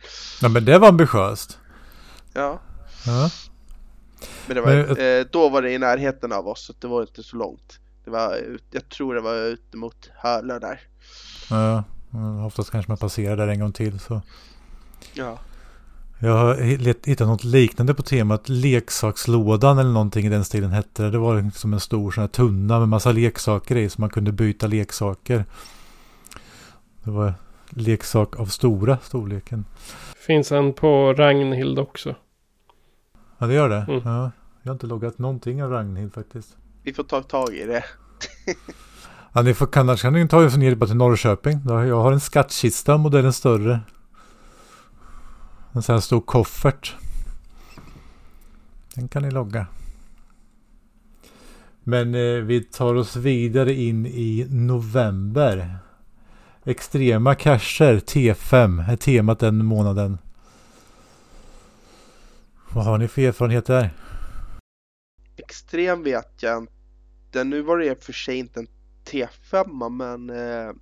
Ja, 0.43 0.49
men 0.49 0.65
det 0.65 0.79
var 0.79 0.89
ambitiöst. 0.89 1.59
Ja. 2.33 2.61
ja. 3.07 3.31
Men, 4.47 4.63
var, 4.63 4.67
men 4.67 4.97
eh, 4.97 5.27
då 5.33 5.49
var 5.49 5.63
det 5.63 5.73
i 5.73 5.79
närheten 5.79 6.33
av 6.33 6.49
oss, 6.49 6.67
så 6.67 6.73
det 6.79 6.87
var 6.87 7.03
inte 7.03 7.23
så 7.23 7.37
långt. 7.37 7.81
Det 8.05 8.11
var, 8.11 8.59
jag 8.71 8.89
tror 8.89 9.15
det 9.15 9.21
var 9.21 9.35
ute 9.35 9.77
mot 9.77 10.11
Hölö 10.17 10.59
där. 10.59 10.81
Ja, 11.51 11.85
oftast 12.47 12.71
kanske 12.71 12.91
man 12.91 12.99
passerar 12.99 13.37
där 13.37 13.49
en 13.49 13.61
gång 13.61 13.73
till 13.73 13.99
så. 13.99 14.23
Ja. 15.15 15.39
Jag 16.23 16.33
har 16.33 16.55
hittat 17.07 17.29
något 17.29 17.45
liknande 17.45 17.95
på 17.95 18.03
temat 18.03 18.49
leksakslådan 18.49 19.79
eller 19.79 19.91
någonting 19.91 20.27
i 20.27 20.29
den 20.29 20.45
stilen 20.45 20.71
hette 20.71 21.03
det. 21.03 21.11
Det 21.11 21.19
var 21.19 21.43
liksom 21.43 21.73
en 21.73 21.81
stor 21.81 22.11
sån 22.11 22.21
här 22.21 22.29
tunna 22.29 22.79
med 22.79 22.89
massa 22.89 23.13
leksaker 23.13 23.77
i 23.77 23.89
så 23.89 24.01
man 24.01 24.11
kunde 24.11 24.33
byta 24.33 24.67
leksaker. 24.67 25.45
Det 27.05 27.11
var 27.11 27.35
leksak 27.71 28.37
av 28.41 28.47
stora 28.47 28.99
storleken. 29.03 29.65
Finns 30.27 30.53
en 30.53 30.73
på 30.73 31.13
Ragnhild 31.13 31.79
också. 31.79 32.15
Ja 33.39 33.47
det 33.47 33.55
gör 33.55 33.69
det. 33.69 33.87
Mm. 33.89 34.01
Ja, 34.05 34.31
jag 34.63 34.71
har 34.71 34.75
inte 34.75 34.87
loggat 34.87 35.19
någonting 35.19 35.63
av 35.63 35.71
Ragnhild 35.71 36.15
faktiskt. 36.15 36.57
Vi 36.91 36.95
får 36.95 37.05
ta 37.05 37.23
tag 37.23 37.55
i 37.55 37.67
det. 37.67 37.85
ja, 39.33 39.43
ni 39.43 39.55
får, 39.55 39.79
annars 39.79 40.03
kan 40.03 40.13
ni 40.13 40.29
ta 40.29 40.45
er 40.45 40.59
ner 40.59 40.75
bara 40.75 40.87
till 40.87 40.97
Norrköping. 40.97 41.61
Jag 41.67 42.01
har 42.01 42.13
en 42.13 42.21
skattkista, 42.21 42.97
modellen 42.97 43.33
större. 43.33 43.81
En 45.73 45.83
sån 45.83 45.95
här 45.95 46.01
stor 46.01 46.21
koffert. 46.21 46.97
Den 48.95 49.09
kan 49.09 49.23
ni 49.23 49.31
logga. 49.31 49.67
Men 51.85 52.15
eh, 52.15 52.43
vi 52.43 52.61
tar 52.61 52.95
oss 52.95 53.17
vidare 53.17 53.75
in 53.75 54.07
i 54.07 54.47
november. 54.51 55.79
Extrema 56.65 57.35
cacher 57.35 57.97
T5 57.97 58.91
är 58.91 58.97
temat 58.97 59.39
den 59.39 59.65
månaden. 59.65 60.19
Vad 62.73 62.85
har 62.85 62.99
ni 62.99 63.09
för 63.09 63.23
erfarenhet 63.23 63.67
där? 63.67 63.91
Extrem 65.37 66.03
vet 66.03 66.43
jag 66.43 66.59
inte. 66.59 66.80
Nu 67.33 67.63
var 67.63 67.79
det 67.79 68.05
för 68.05 68.13
sig 68.13 68.37
inte 68.37 68.61
en 68.61 68.69
T5 69.05 69.89
men 69.91 70.31
eh, 70.31 70.75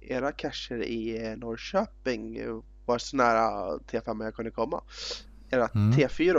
era 0.00 0.32
cacher 0.32 0.82
i 0.82 1.26
eh, 1.26 1.36
Norrköping 1.36 2.38
var 2.86 2.98
så 2.98 3.16
nära 3.16 3.78
T5 3.78 4.24
jag 4.24 4.34
kunde 4.34 4.50
komma. 4.50 4.82
Era 5.50 5.68
mm. 5.74 5.92
T4. 5.92 6.36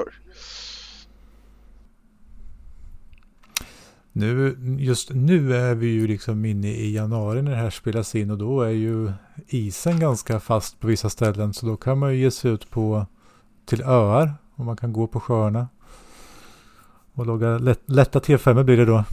Nu, 4.14 4.58
just 4.80 5.10
nu 5.10 5.56
är 5.56 5.76
vi 5.76 5.88
ju 5.88 6.08
liksom 6.08 6.46
inne 6.46 6.68
i 6.68 6.96
januari 6.96 7.42
när 7.42 7.52
det 7.52 7.58
här 7.58 7.70
spelas 7.70 8.16
in 8.16 8.32
och 8.32 8.38
då 8.38 8.62
är 8.62 8.70
ju 8.70 9.12
isen 9.48 10.00
ganska 10.00 10.40
fast 10.40 10.80
på 10.80 10.88
vissa 10.88 11.10
ställen 11.10 11.54
så 11.54 11.66
då 11.66 11.78
kan 11.78 11.98
man 11.98 12.14
ju 12.14 12.22
ge 12.22 12.32
sig 12.32 12.52
ut 12.52 12.70
på 12.70 13.06
till 13.66 13.82
öar 13.82 14.34
och 14.56 14.66
man 14.66 14.78
kan 14.78 14.94
gå 14.94 15.08
på 15.08 15.20
sjöarna. 15.20 15.68
Och 17.14 17.26
logga 17.26 17.58
lätt, 17.58 17.82
lätta 17.86 18.20
T5 18.20 18.64
blir 18.64 18.78
det 18.78 18.86
då. 18.86 19.04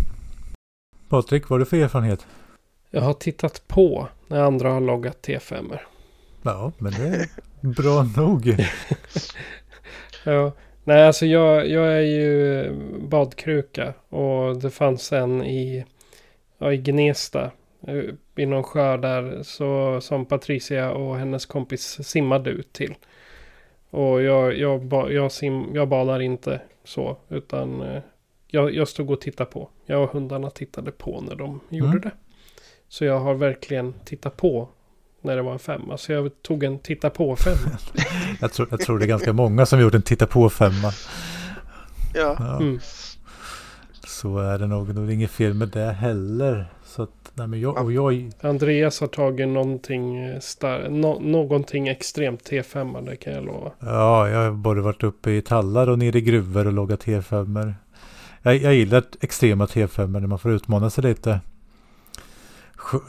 Patrik, 1.09 1.49
vad 1.49 1.51
har 1.51 1.59
du 1.59 1.65
för 1.65 1.77
erfarenhet? 1.77 2.27
Jag 2.91 3.01
har 3.01 3.13
tittat 3.13 3.69
på 3.69 4.09
när 4.27 4.41
andra 4.41 4.71
har 4.71 4.81
loggat 4.81 5.27
T5. 5.27 5.79
Ja, 6.43 6.73
men 6.79 6.93
det 6.93 7.07
är 7.07 7.29
bra 7.83 8.03
nog. 8.17 8.57
ja, 10.25 10.53
nej 10.85 11.07
alltså 11.07 11.27
jag, 11.27 11.69
jag 11.69 11.87
är 11.87 12.01
ju 12.01 12.71
badkruka 13.01 13.95
och 14.09 14.57
det 14.57 14.71
fanns 14.71 15.13
en 15.13 15.45
i, 15.45 15.85
ja, 16.59 16.73
i 16.73 16.77
Gnesta. 16.77 17.51
i 18.37 18.47
någon 18.47 18.63
sjö 18.63 18.97
där 18.97 19.43
så, 19.43 20.01
som 20.01 20.27
Patricia 20.27 20.91
och 20.93 21.17
hennes 21.19 21.47
kompis 21.47 22.09
simmade 22.09 22.51
ut 22.51 22.73
till. 22.73 22.95
Och 23.91 24.23
jag, 24.23 24.59
jag, 24.59 25.13
jag, 25.13 25.33
sim, 25.33 25.67
jag 25.75 25.89
badar 25.89 26.21
inte 26.21 26.61
så, 26.85 27.17
utan 27.29 27.83
eh, 27.83 28.03
jag, 28.51 28.75
jag 28.75 28.89
stod 28.89 29.11
och 29.11 29.21
tittade 29.21 29.51
på. 29.51 29.69
Jag 29.87 30.03
och 30.03 30.11
hundarna 30.11 30.51
tittade 30.51 30.91
på 30.91 31.21
när 31.21 31.35
de 31.35 31.61
gjorde 31.69 31.91
mm. 31.91 32.01
det. 32.01 32.11
Så 32.89 33.05
jag 33.05 33.21
har 33.21 33.35
verkligen 33.35 33.95
tittat 34.05 34.37
på 34.37 34.69
när 35.23 35.37
det 35.37 35.43
var 35.43 35.53
en 35.53 35.59
femma. 35.59 35.97
Så 35.97 36.13
jag 36.13 36.43
tog 36.43 36.65
en 36.65 36.79
titta 36.79 37.11
på 37.11 37.37
femma. 37.37 37.79
jag, 38.41 38.53
tror, 38.53 38.69
jag 38.71 38.81
tror 38.81 38.99
det 38.99 39.05
är 39.05 39.09
ganska 39.09 39.33
många 39.33 39.67
som 39.67 39.81
gjort 39.81 39.95
en 39.95 40.03
titta 40.03 40.27
på 40.27 40.51
femma. 40.51 40.93
Ja. 42.15 42.37
ja. 42.39 42.57
Mm. 42.57 42.81
Så 44.07 44.39
är 44.39 44.59
det 44.59 44.67
nog. 44.67 44.95
Det 44.95 45.01
är 45.01 45.11
inget 45.11 45.31
fel 45.31 45.55
med 45.55 45.69
det 45.69 45.93
heller. 45.93 46.73
Så 46.85 47.03
att, 47.03 47.33
nej 47.35 47.47
men 47.47 47.61
jag, 47.61 47.85
och 47.85 47.93
jag... 47.93 48.33
Andreas 48.41 49.01
har 49.01 49.07
tagit 49.07 49.49
någonting, 49.49 50.35
star- 50.41 50.89
no, 50.89 51.21
någonting 51.21 51.89
extremt 51.89 52.51
T5, 52.51 53.07
det 53.07 53.17
kan 53.17 53.33
jag 53.33 53.45
lova. 53.45 53.73
Ja, 53.81 54.29
jag 54.29 54.45
har 54.45 54.51
både 54.51 54.81
varit 54.81 55.03
uppe 55.03 55.31
i 55.31 55.43
tallar 55.43 55.89
och 55.89 55.99
nere 55.99 56.19
i 56.19 56.21
gruvor 56.21 56.67
och 56.67 56.73
loggat 56.73 57.05
T5. 57.05 57.75
Jag, 58.43 58.57
jag 58.57 58.75
gillar 58.75 59.05
extrema 59.21 59.67
T5 59.67 60.07
när 60.07 60.27
man 60.27 60.39
får 60.39 60.51
utmana 60.51 60.91
sig 60.91 61.05
lite. 61.05 61.41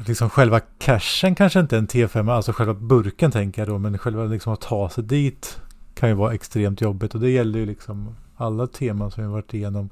Liksom 0.08 0.30
själva 0.30 0.60
cashen 0.60 1.36
kanske 1.36 1.60
inte 1.60 1.76
är 1.76 1.80
en 1.80 1.88
T5, 1.88 2.32
alltså 2.32 2.52
själva 2.52 2.74
burken 2.74 3.32
tänker 3.32 3.62
jag 3.62 3.70
då, 3.70 3.78
men 3.78 3.98
själva 3.98 4.24
liksom 4.26 4.54
att 4.54 4.62
ta 4.62 4.90
sig 4.90 5.04
dit 5.04 5.62
kan 5.94 6.10
ju 6.10 6.16
vara 6.16 6.34
extremt 6.34 6.82
jobbigt 6.82 7.16
och 7.16 7.22
det 7.22 7.30
gäller 7.30 7.60
ju 7.60 7.66
liksom 7.66 8.16
alla 8.36 8.68
teman 8.68 9.12
som 9.12 9.24
vi 9.24 9.30
varit 9.30 9.54
igenom. 9.54 9.90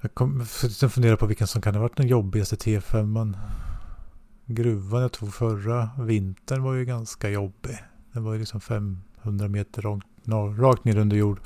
Jag 0.00 0.14
kom, 0.14 0.46
fundera 0.90 1.16
på 1.16 1.26
vilken 1.26 1.46
som 1.46 1.62
kan 1.62 1.74
ha 1.74 1.82
varit 1.82 1.96
den 1.96 2.08
jobbigaste 2.08 2.56
T5. 2.56 3.36
Gruvan 4.46 5.02
jag 5.02 5.12
tog 5.12 5.34
förra 5.34 5.90
vintern 5.98 6.62
var 6.62 6.74
ju 6.74 6.84
ganska 6.84 7.28
jobbig. 7.28 7.78
Den 8.12 8.24
var 8.24 8.32
ju 8.32 8.38
liksom 8.38 8.60
500 8.60 9.48
meter 9.48 9.82
rakt, 9.82 10.06
rakt 10.58 10.84
ner 10.84 10.98
under 10.98 11.16
jord. 11.16 11.40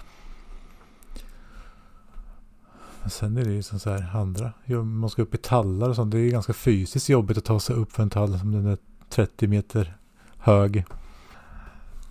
Men 3.07 3.11
sen 3.11 3.37
är 3.37 3.45
det 3.45 3.53
ju 3.53 3.63
som 3.63 3.79
så 3.79 3.91
här 3.91 4.17
andra. 4.17 4.53
Man 4.85 5.11
ska 5.11 5.23
upp 5.23 5.35
i 5.35 5.39
tallar 5.39 5.89
och 5.89 5.97
sånt. 5.97 6.13
Det 6.13 6.19
är 6.19 6.23
ju 6.23 6.31
ganska 6.31 6.53
fysiskt 6.53 7.09
jobbigt 7.09 7.39
att 7.39 7.45
ta 7.45 7.61
sig 7.61 7.77
upp 7.77 7.93
för 7.93 8.03
en 8.03 8.11
tall 8.11 8.39
som 8.39 8.53
den 8.53 8.67
är 8.67 8.79
30 9.11 9.47
meter 9.47 9.97
hög. 10.39 10.85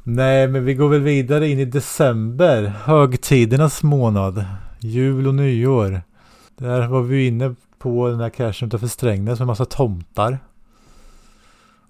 Nej, 0.03 0.47
men 0.47 0.65
vi 0.65 0.73
går 0.73 0.89
väl 0.89 1.01
vidare 1.01 1.49
in 1.49 1.60
i 1.60 1.65
december. 1.65 2.63
Högtidernas 2.63 3.84
månad. 3.84 4.45
Jul 4.79 5.27
och 5.27 5.36
nyår. 5.36 6.01
Där 6.58 6.88
var 6.88 7.01
vi 7.01 7.27
inne 7.27 7.55
på 7.77 8.08
den 8.08 8.19
här 8.19 8.29
cashen 8.29 8.67
utanför 8.67 8.88
Strängnäs 8.88 9.39
med 9.39 9.47
massa 9.47 9.65
tomtar. 9.65 10.39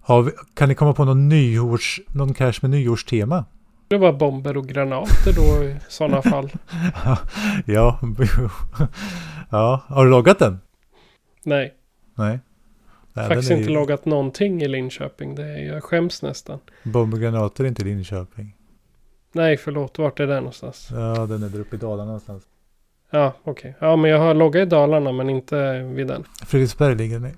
Vi, 0.08 0.32
kan 0.54 0.70
ni 0.70 0.76
komma 0.76 0.94
på 0.94 1.06
någon, 1.06 1.30
nyårs, 1.30 2.02
någon 2.08 2.34
cache 2.34 2.60
med 2.62 2.72
nyårstema? 2.72 3.46
Det 3.88 3.98
var 3.98 4.14
bomber 4.14 4.58
och 4.58 4.68
granater 4.68 5.34
då 5.36 5.64
i 5.64 5.76
sådana 5.90 6.22
fall. 6.22 6.52
ja, 7.66 8.00
ja, 9.50 9.84
har 9.88 10.06
du 10.06 10.12
loggat 10.12 10.40
den? 10.40 10.60
Nej. 11.44 11.74
Nej. 12.16 12.40
Nej 13.14 13.28
Faktiskt 13.28 13.52
inte 13.52 13.70
ju... 13.70 13.74
loggat 13.74 14.06
någonting 14.06 14.62
i 14.62 14.68
Linköping. 14.68 15.36
Det 15.36 15.44
är, 15.44 15.74
jag 15.74 15.84
skäms 15.84 16.22
nästan. 16.22 16.60
Bomber 16.84 17.18
och 17.18 17.22
granater 17.22 17.64
är 17.64 17.68
inte 17.68 17.82
i 17.82 17.86
Linköping. 17.86 18.56
Nej, 19.32 19.58
förlåt. 19.58 20.00
Vart 20.00 20.20
är 20.20 20.28
den 20.28 20.38
någonstans? 20.38 20.90
Ja, 20.92 21.26
den 21.26 21.44
är 21.44 21.50
där 21.50 21.60
uppe 21.60 21.76
i 21.76 21.80
Dalarna 21.80 22.06
någonstans. 22.06 22.44
Ja, 23.12 23.34
okej. 23.44 23.52
Okay. 23.52 23.90
Ja, 23.90 23.96
men 23.96 24.12
jag 24.12 24.20
har 24.20 24.34
loggat 24.34 24.62
i 24.62 24.70
Dalarna 24.70 25.12
men 25.12 25.30
inte 25.30 25.80
vid 25.80 26.08
den. 26.08 26.24
Fredriksberg 26.46 26.96
ligger 26.96 27.20
den 27.20 27.32
i. 27.32 27.34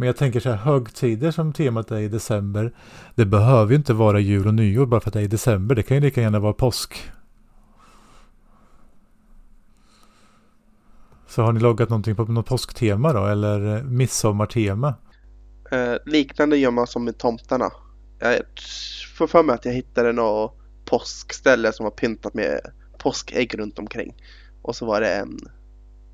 Men 0.00 0.06
jag 0.06 0.16
tänker 0.16 0.40
så 0.40 0.48
här 0.50 0.56
högtider 0.56 1.30
som 1.30 1.52
temat 1.52 1.90
är 1.90 1.98
i 1.98 2.08
december. 2.08 2.74
Det 3.14 3.26
behöver 3.26 3.70
ju 3.70 3.76
inte 3.76 3.92
vara 3.92 4.20
jul 4.20 4.46
och 4.46 4.54
nyår 4.54 4.86
bara 4.86 5.00
för 5.00 5.10
att 5.10 5.14
det 5.14 5.20
är 5.20 5.24
i 5.24 5.28
december. 5.28 5.74
Det 5.74 5.82
kan 5.82 5.96
ju 5.96 6.00
lika 6.00 6.20
gärna 6.20 6.38
vara 6.38 6.52
påsk. 6.52 7.10
Så 11.26 11.42
har 11.42 11.52
ni 11.52 11.60
loggat 11.60 11.88
någonting 11.88 12.16
på 12.16 12.24
något 12.24 12.46
påsktema 12.46 13.12
då? 13.12 13.26
Eller 13.26 13.82
midsommartema? 13.82 14.94
Eh, 15.70 15.94
liknande 16.06 16.56
gör 16.56 16.70
man 16.70 16.86
som 16.86 17.04
med 17.04 17.18
tomtarna. 17.18 17.70
Jag 18.18 18.34
får 19.18 19.26
för 19.26 19.42
mig 19.42 19.54
att 19.54 19.64
jag 19.64 19.72
hittade 19.72 20.12
något 20.12 20.58
påskställe 20.84 21.72
som 21.72 21.84
var 21.84 21.90
pyntat 21.90 22.34
med 22.34 22.60
påskägg 22.98 23.58
runt 23.58 23.78
omkring. 23.78 24.14
Och 24.62 24.76
så 24.76 24.86
var 24.86 25.00
det 25.00 25.14
en 25.14 25.38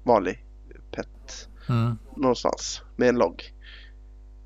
vanlig 0.04 0.46
pet 0.90 1.48
mm. 1.68 1.98
någonstans 2.16 2.82
med 2.96 3.08
en 3.08 3.18
logg 3.18 3.53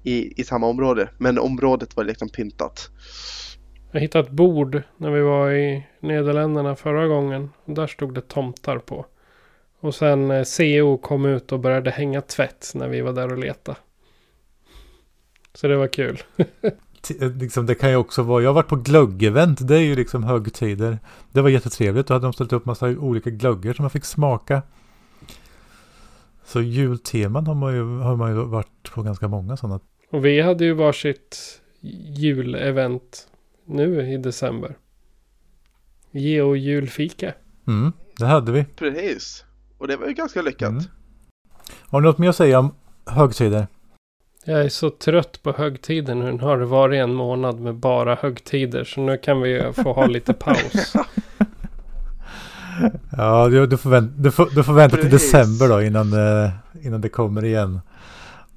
i, 0.08 0.34
i 0.36 0.44
samma 0.44 0.66
område. 0.66 1.08
Men 1.18 1.38
området 1.38 1.96
var 1.96 2.04
liksom 2.04 2.28
pyntat. 2.28 2.90
Jag 3.92 4.00
hittade 4.00 4.24
ett 4.24 4.30
bord 4.30 4.82
när 4.96 5.10
vi 5.10 5.20
var 5.20 5.50
i 5.50 5.86
Nederländerna 6.00 6.76
förra 6.76 7.06
gången. 7.06 7.50
Där 7.64 7.86
stod 7.86 8.14
det 8.14 8.20
tomtar 8.20 8.78
på. 8.78 9.06
Och 9.80 9.94
sen 9.94 10.30
eh, 10.30 10.44
CO 10.44 10.98
kom 10.98 11.24
ut 11.24 11.52
och 11.52 11.60
började 11.60 11.90
hänga 11.90 12.20
tvätt 12.20 12.72
när 12.74 12.88
vi 12.88 13.00
var 13.00 13.12
där 13.12 13.32
och 13.32 13.38
letade. 13.38 13.78
Så 15.54 15.68
det 15.68 15.76
var 15.76 15.88
kul. 15.88 16.22
Eh, 17.20 17.36
liksom, 17.36 17.66
det 17.66 17.74
kan 17.74 17.90
ju 17.90 17.96
också 17.96 18.22
vara, 18.22 18.42
jag 18.42 18.48
har 18.48 18.54
varit 18.54 18.68
på 18.68 18.76
glöggevent, 18.76 19.68
det 19.68 19.76
är 19.76 19.80
ju 19.80 19.96
liksom 19.96 20.24
högtider. 20.24 20.98
Det 21.32 21.40
var 21.40 21.48
jättetrevligt, 21.48 22.06
då 22.06 22.14
hade 22.14 22.26
de 22.26 22.32
ställt 22.32 22.52
upp 22.52 22.64
massa 22.64 22.86
olika 22.86 23.30
glöggar 23.30 23.72
som 23.72 23.82
man 23.82 23.90
fick 23.90 24.04
smaka. 24.04 24.62
Så 26.44 26.60
julteman 26.60 27.46
har 27.46 27.54
man 27.54 27.74
ju, 27.74 27.98
har 27.98 28.16
man 28.16 28.30
ju 28.30 28.44
varit 28.44 28.92
på 28.94 29.02
ganska 29.02 29.28
många 29.28 29.56
sådana. 29.56 29.80
Och 30.10 30.24
vi 30.24 30.40
hade 30.40 30.64
ju 30.64 30.72
varsitt 30.72 31.60
julevent 32.16 33.28
nu 33.64 34.12
i 34.12 34.16
december. 34.16 34.76
Geo 36.10 36.56
julfika. 36.56 37.34
Mm, 37.66 37.92
det 38.18 38.26
hade 38.26 38.52
vi. 38.52 38.64
Precis. 38.64 39.44
Och 39.78 39.88
det 39.88 39.96
var 39.96 40.06
ju 40.06 40.12
ganska 40.12 40.42
lyckat. 40.42 40.70
Mm. 40.70 40.82
Har 41.90 42.00
ni 42.00 42.06
något 42.06 42.18
mer 42.18 42.28
att 42.28 42.36
säga 42.36 42.58
om 42.58 42.74
högtider? 43.06 43.66
Jag 44.44 44.64
är 44.64 44.68
så 44.68 44.90
trött 44.90 45.42
på 45.42 45.52
högtider 45.52 46.14
nu. 46.14 46.32
Nu 46.32 46.38
har 46.38 46.58
det 46.58 46.66
varit 46.66 46.98
en 46.98 47.14
månad 47.14 47.60
med 47.60 47.74
bara 47.74 48.14
högtider. 48.14 48.84
Så 48.84 49.00
nu 49.00 49.16
kan 49.16 49.40
vi 49.40 49.72
få 49.72 49.92
ha 49.92 50.06
lite 50.06 50.32
paus. 50.32 50.94
ja, 53.16 53.48
du, 53.48 53.66
du, 53.66 53.76
får 53.76 53.90
vänta, 53.90 54.14
du, 54.16 54.30
får, 54.30 54.48
du 54.54 54.62
får 54.62 54.72
vänta 54.72 54.96
till 54.96 55.10
december 55.10 55.68
då 55.68 55.82
innan, 55.82 56.12
uh, 56.12 56.50
innan 56.82 57.00
det 57.00 57.08
kommer 57.08 57.44
igen. 57.44 57.80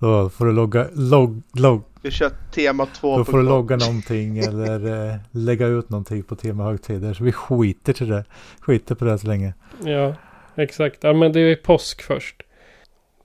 Då 0.01 0.29
får 0.29 0.45
du 0.45 0.51
logga, 0.51 0.87
log, 0.93 1.41
log. 1.53 1.83
Vi 2.01 2.11
kör 2.11 2.31
tema 2.51 2.85
2. 2.85 3.17
Då 3.17 3.25
får 3.25 3.37
du 3.37 3.43
logga 3.43 3.77
någonting 3.77 4.37
eller 4.37 4.85
uh, 4.85 5.15
lägga 5.31 5.67
ut 5.67 5.89
någonting 5.89 6.23
på 6.23 6.35
tema 6.35 6.63
högtider. 6.63 7.13
Så 7.13 7.23
vi 7.23 7.31
skiter 7.31 7.93
till 7.93 8.09
det. 8.09 8.25
Skiter 8.59 8.95
på 8.95 9.05
det 9.05 9.17
så 9.17 9.27
länge. 9.27 9.53
Ja, 9.83 10.15
exakt. 10.55 10.97
Ja, 11.01 11.13
men 11.13 11.33
det 11.33 11.39
är 11.39 11.55
påsk 11.55 12.01
först. 12.01 12.35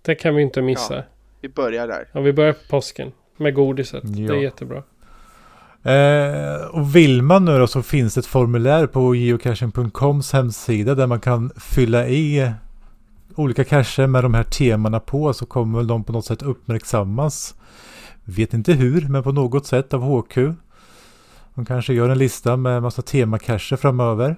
Det 0.02 0.14
kan 0.14 0.34
vi 0.34 0.42
inte 0.42 0.62
missa. 0.62 0.96
Ja. 0.96 1.02
Vi 1.40 1.48
börjar 1.48 1.88
där. 1.88 2.08
Ja, 2.12 2.20
vi 2.20 2.32
börjar 2.32 2.52
på 2.52 2.68
påsken. 2.70 3.12
Med 3.36 3.54
godiset. 3.54 4.04
Ja. 4.04 4.32
Det 4.32 4.38
är 4.38 4.42
jättebra. 4.42 4.82
Eh, 5.82 6.66
och 6.66 6.96
vill 6.96 7.22
man 7.22 7.44
nu 7.44 7.58
då 7.58 7.66
så 7.66 7.82
finns 7.82 8.14
det 8.14 8.20
ett 8.20 8.26
formulär 8.26 8.86
på 8.86 9.14
geocaching.coms 9.14 10.32
hemsida 10.32 10.94
där 10.94 11.06
man 11.06 11.20
kan 11.20 11.50
fylla 11.56 12.08
i 12.08 12.52
olika 13.36 13.64
cacher 13.64 14.06
med 14.06 14.24
de 14.24 14.34
här 14.34 14.42
temana 14.42 15.00
på 15.00 15.32
så 15.32 15.46
kommer 15.46 15.78
väl 15.78 15.86
de 15.86 16.04
på 16.04 16.12
något 16.12 16.24
sätt 16.24 16.42
uppmärksammas. 16.42 17.54
Vet 18.24 18.54
inte 18.54 18.72
hur, 18.72 19.08
men 19.08 19.22
på 19.22 19.32
något 19.32 19.66
sätt 19.66 19.94
av 19.94 20.02
HQ. 20.02 20.38
De 21.54 21.64
kanske 21.64 21.94
gör 21.94 22.08
en 22.08 22.18
lista 22.18 22.56
med 22.56 22.82
massa 22.82 23.02
temacacher 23.02 23.76
framöver. 23.76 24.36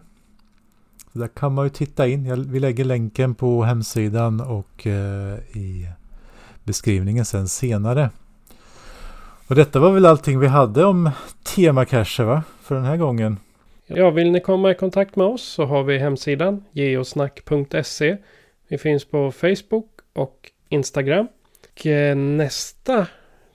Så 1.13 1.19
där 1.19 1.29
kan 1.29 1.55
man 1.55 1.67
ju 1.67 1.71
titta 1.71 2.07
in. 2.07 2.51
Vi 2.53 2.61
lägger 2.61 2.85
länken 2.85 3.35
på 3.35 3.63
hemsidan 3.63 4.41
och 4.41 4.87
eh, 4.87 5.39
i 5.53 5.89
beskrivningen 6.65 7.25
sen 7.25 7.49
senare. 7.49 8.11
Och 9.49 9.55
detta 9.55 9.79
var 9.79 9.91
väl 9.91 10.07
allting 10.07 10.39
vi 10.39 10.47
hade 10.47 10.85
om 10.85 11.11
temacacher 11.43 12.25
va? 12.25 12.43
För 12.63 12.75
den 12.75 12.85
här 12.85 12.97
gången. 12.97 13.37
Ja, 13.87 14.11
vill 14.11 14.31
ni 14.31 14.41
komma 14.41 14.71
i 14.71 14.75
kontakt 14.75 15.17
med 15.17 15.27
oss 15.27 15.43
så 15.43 15.65
har 15.65 15.85
vi 15.85 15.99
hemsidan 15.99 16.65
geosnack.se. 16.73 18.17
Vi 18.69 18.79
finns 18.79 19.05
på 19.05 19.33
Facebook 19.33 19.91
och 20.13 20.51
Instagram. 20.69 21.29
Och 21.79 21.87
eh, 21.87 22.17
nästa 22.17 23.07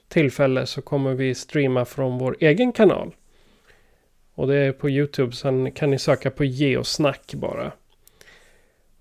tillfälle 0.08 0.66
så 0.66 0.82
kommer 0.82 1.14
vi 1.14 1.34
streama 1.34 1.84
från 1.84 2.18
vår 2.18 2.36
egen 2.40 2.72
kanal. 2.72 3.14
Och 4.34 4.46
det 4.46 4.56
är 4.56 4.72
på 4.72 4.90
YouTube. 4.90 5.32
Sen 5.32 5.72
kan 5.72 5.90
ni 5.90 5.98
söka 5.98 6.30
på 6.30 6.44
geosnack 6.44 7.34
bara. 7.34 7.72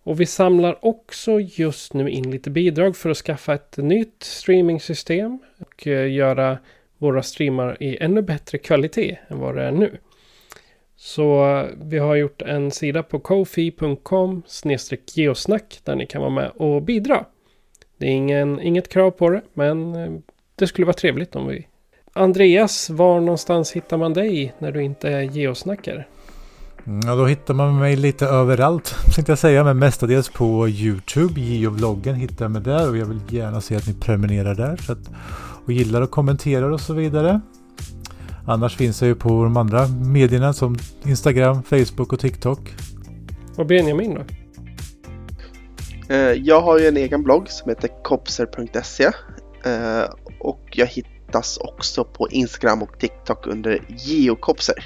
Och 0.03 0.22
vi 0.22 0.26
samlar 0.26 0.86
också 0.86 1.39
just 1.39 1.93
nu 1.93 2.09
in 2.09 2.32
lite 2.32 2.49
bidrag 2.49 2.95
för 2.95 3.09
att 3.09 3.18
skaffa 3.18 3.53
ett 3.53 3.78
nytt 3.78 4.24
streamingsystem 4.24 5.39
och 5.59 5.88
eh, 5.88 6.11
göra 6.11 6.57
våra 6.97 7.24
streamar 7.24 7.78
i 7.84 7.97
ännu 7.97 8.22
bättre 8.22 8.57
kvalitet 8.57 9.18
än 9.28 9.39
vad 9.39 9.55
det 9.55 9.64
är 9.64 9.72
nu. 9.72 9.97
Så 11.05 11.57
eh, 11.57 11.65
vi 11.81 11.99
har 11.99 12.15
gjort 12.15 12.41
en 12.41 12.71
sida 12.71 13.03
på 13.03 13.19
kofi.com 13.19 14.43
geosnack 15.13 15.79
där 15.83 15.95
ni 15.95 16.05
kan 16.05 16.21
vara 16.21 16.31
med 16.31 16.51
och 16.55 16.81
bidra. 16.81 17.25
Det 17.97 18.05
är 18.05 18.09
ingen, 18.09 18.61
inget 18.61 18.89
krav 18.89 19.11
på 19.11 19.29
det, 19.29 19.41
men 19.53 19.95
eh, 19.95 20.11
det 20.55 20.67
skulle 20.67 20.85
vara 20.85 20.93
trevligt 20.93 21.35
om 21.35 21.47
vi... 21.47 21.67
Andreas, 22.13 22.89
var 22.89 23.19
någonstans 23.19 23.71
hittar 23.71 23.97
man 23.97 24.13
dig 24.13 24.53
när 24.59 24.71
du 24.71 24.83
inte 24.83 25.09
är 25.09 25.21
geosnackare? 25.21 26.05
Mm, 26.85 26.99
ja, 27.05 27.15
då 27.15 27.25
hittar 27.25 27.53
man 27.53 27.79
mig 27.79 27.95
lite 27.95 28.25
överallt 28.25 28.95
tänkte 29.15 29.31
jag 29.31 29.39
säga. 29.39 29.63
Men 29.63 29.79
mestadels 29.79 30.29
på 30.29 30.69
YouTube. 30.69 31.41
Geovloggen 31.41 32.15
hittar 32.15 32.45
jag 32.45 32.51
mig 32.51 32.61
där 32.61 32.89
och 32.89 32.97
jag 32.97 33.05
vill 33.05 33.21
gärna 33.29 33.61
se 33.61 33.75
att 33.75 33.87
ni 33.87 33.93
prenumererar 33.93 34.55
där. 34.55 34.77
Så 34.77 34.91
att, 34.91 35.09
och 35.65 35.71
gillar 35.71 36.01
och 36.01 36.11
kommenterar 36.11 36.69
och 36.69 36.81
så 36.81 36.93
vidare. 36.93 37.41
Annars 38.45 38.77
finns 38.77 39.01
jag 39.01 39.07
ju 39.07 39.15
på 39.15 39.29
de 39.29 39.57
andra 39.57 39.87
medierna 39.87 40.53
som 40.53 40.77
Instagram, 41.05 41.63
Facebook 41.63 42.13
och 42.13 42.19
TikTok. 42.19 42.59
Och 43.57 43.65
Benjamin 43.65 44.15
då? 44.15 44.21
Eh, 46.13 46.17
jag 46.17 46.61
har 46.61 46.79
ju 46.79 46.87
en 46.87 46.97
egen 46.97 47.23
blogg 47.23 47.49
som 47.49 47.69
heter 47.69 47.89
kopser.se 48.03 49.03
eh, 49.65 50.03
och 50.39 50.61
jag 50.71 50.87
hittas 50.87 51.57
också 51.57 52.03
på 52.03 52.29
Instagram 52.29 52.83
och 52.83 52.99
TikTok 52.99 53.47
under 53.47 53.79
geokopser. 53.89 54.85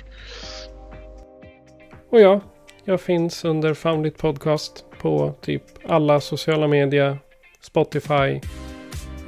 Och 2.11 2.19
ja, 2.19 2.41
jag 2.85 3.01
finns 3.01 3.45
under 3.45 3.73
Foundit 3.73 4.17
Podcast 4.17 4.85
på 5.01 5.35
typ 5.41 5.63
alla 5.87 6.19
sociala 6.19 6.67
medier, 6.67 7.19
Spotify. 7.61 8.41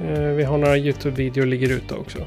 Eh, 0.00 0.20
vi 0.20 0.44
har 0.44 0.58
några 0.58 0.76
YouTube-videor 0.76 1.46
ligger 1.46 1.70
ute 1.72 1.94
också. 1.94 2.18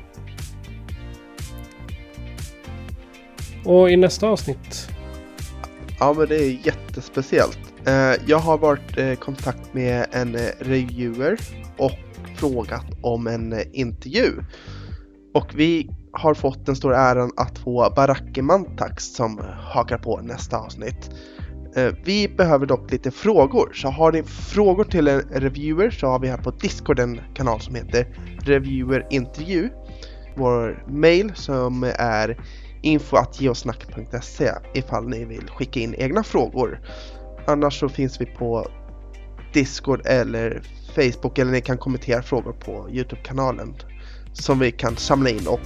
Och 3.66 3.90
i 3.90 3.98
nästa 3.98 4.28
avsnitt? 4.28 4.90
Ja, 6.00 6.14
men 6.18 6.28
det 6.28 6.36
är 6.36 6.66
jättespeciellt. 6.66 7.60
Eh, 7.86 8.14
jag 8.26 8.40
har 8.40 8.58
varit 8.58 8.98
i 8.98 9.16
kontakt 9.16 9.74
med 9.74 10.06
en 10.12 10.36
eh, 10.36 10.42
reviewer 10.60 11.38
och 11.78 11.92
frågat 12.36 12.86
om 13.02 13.28
en 13.28 13.56
intervju. 13.74 14.32
Och 15.34 15.48
vi 15.56 15.90
har 16.12 16.34
fått 16.34 16.66
den 16.66 16.76
stora 16.76 16.98
äran 16.98 17.32
att 17.38 17.60
få 17.60 17.94
Baracke 17.96 18.42
Mantax 18.42 19.06
som 19.06 19.42
hakar 19.74 19.98
på 19.98 20.22
nästa 20.22 20.58
avsnitt. 20.58 21.10
Vi 22.06 22.28
behöver 22.38 22.66
dock 22.66 22.92
lite 22.92 23.12
frågor, 23.12 23.72
så 23.74 23.88
har 23.88 24.12
ni 24.12 24.24
frågor 24.24 24.84
till 24.84 25.08
en 25.08 25.20
reviewer 25.20 25.90
så 25.90 26.08
har 26.08 26.20
vi 26.20 26.28
här 26.28 26.38
på 26.38 26.52
Discord 26.52 27.00
en 27.00 27.22
kanal 27.34 27.62
som 27.62 27.76
heter 27.76 28.08
Reviewer 28.46 29.08
Intervju. 29.10 29.70
Vår 30.36 30.86
mail 30.88 31.32
som 31.36 31.84
är 31.98 32.38
info.geosnack.se 32.84 34.52
ifall 34.74 35.10
ni 35.10 35.26
vill 35.26 35.50
skicka 35.50 35.80
in 35.80 35.96
egna 35.96 36.24
frågor. 36.24 36.80
Annars 37.48 37.80
så 37.80 37.90
finns 37.90 38.22
vi 38.22 38.26
på 38.26 38.68
Discord 39.54 40.02
eller 40.06 40.62
Facebook 40.96 41.38
eller 41.38 41.52
ni 41.52 41.62
kan 41.62 41.78
kommentera 41.78 42.22
frågor 42.22 42.54
på 42.54 42.90
Youtube-kanalen 42.90 43.76
som 44.34 44.60
vi 44.60 44.72
kan 44.72 44.98
samla 44.98 45.30
in 45.30 45.48
och 45.48 45.60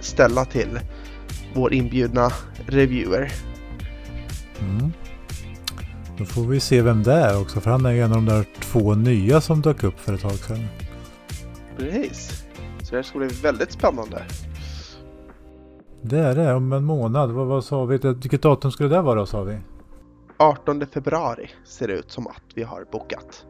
ställa 0.00 0.44
till 0.44 0.80
vår 1.54 1.74
inbjudna 1.74 2.30
reviewer. 2.66 3.32
Mm. 4.60 4.92
Då 6.18 6.24
får 6.24 6.42
vi 6.42 6.60
se 6.60 6.82
vem 6.82 7.02
det 7.02 7.12
är 7.12 7.40
också 7.40 7.60
för 7.60 7.70
han 7.70 7.86
är 7.86 7.90
ju 7.90 8.00
en 8.02 8.12
av 8.12 8.16
de 8.16 8.26
där 8.26 8.46
två 8.60 8.94
nya 8.94 9.40
som 9.40 9.62
dök 9.62 9.82
upp 9.82 10.00
för 10.00 10.14
ett 10.14 10.20
tag 10.20 10.32
sedan. 10.32 10.66
Precis. 11.76 12.44
Så 12.82 12.96
det 12.96 13.04
ska 13.04 13.18
bli 13.18 13.28
väldigt 13.28 13.72
spännande. 13.72 14.22
Det 16.06 16.18
är 16.18 16.34
det, 16.34 16.54
om 16.54 16.72
en 16.72 16.84
månad. 16.84 17.30
Vad, 17.30 17.46
vad 17.46 17.64
sa 17.64 17.84
vi? 17.84 17.98
Vilket 17.98 18.42
datum 18.42 18.72
skulle 18.72 18.88
det 18.88 19.02
vara 19.02 19.26
sa 19.26 19.42
vi? 19.42 19.58
18 20.36 20.86
februari 20.86 21.50
ser 21.64 21.88
det 21.88 21.94
ut 21.94 22.10
som 22.10 22.26
att 22.26 22.42
vi 22.54 22.62
har 22.62 22.86
bokat. 22.92 23.44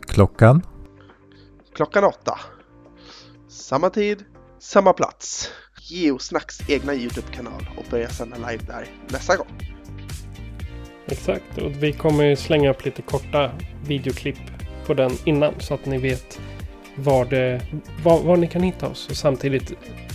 Klockan? 0.00 0.62
Klockan 1.74 2.04
åtta. 2.04 2.38
Samma 3.48 3.90
tid, 3.90 4.24
samma 4.58 4.92
plats. 4.92 5.50
Geosnacks 5.80 6.70
egna 6.70 6.94
Youtube-kanal 6.94 7.68
och 7.78 7.84
börja 7.90 8.08
sända 8.08 8.36
live 8.36 8.64
där 8.66 8.86
nästa 9.08 9.36
gång. 9.36 9.60
Exakt, 11.06 11.58
och 11.58 11.70
vi 11.70 11.92
kommer 11.92 12.34
slänga 12.34 12.70
upp 12.70 12.84
lite 12.84 13.02
korta 13.02 13.50
videoklipp 13.86 14.38
på 14.86 14.94
den 14.94 15.10
innan 15.24 15.54
så 15.58 15.74
att 15.74 15.86
ni 15.86 15.98
vet 15.98 16.40
var, 16.96 17.24
det, 17.24 17.60
var, 18.04 18.22
var 18.22 18.36
ni 18.36 18.46
kan 18.46 18.62
hitta 18.62 18.88
oss. 18.88 19.08
Och 19.10 19.16
samtidigt 19.16 19.72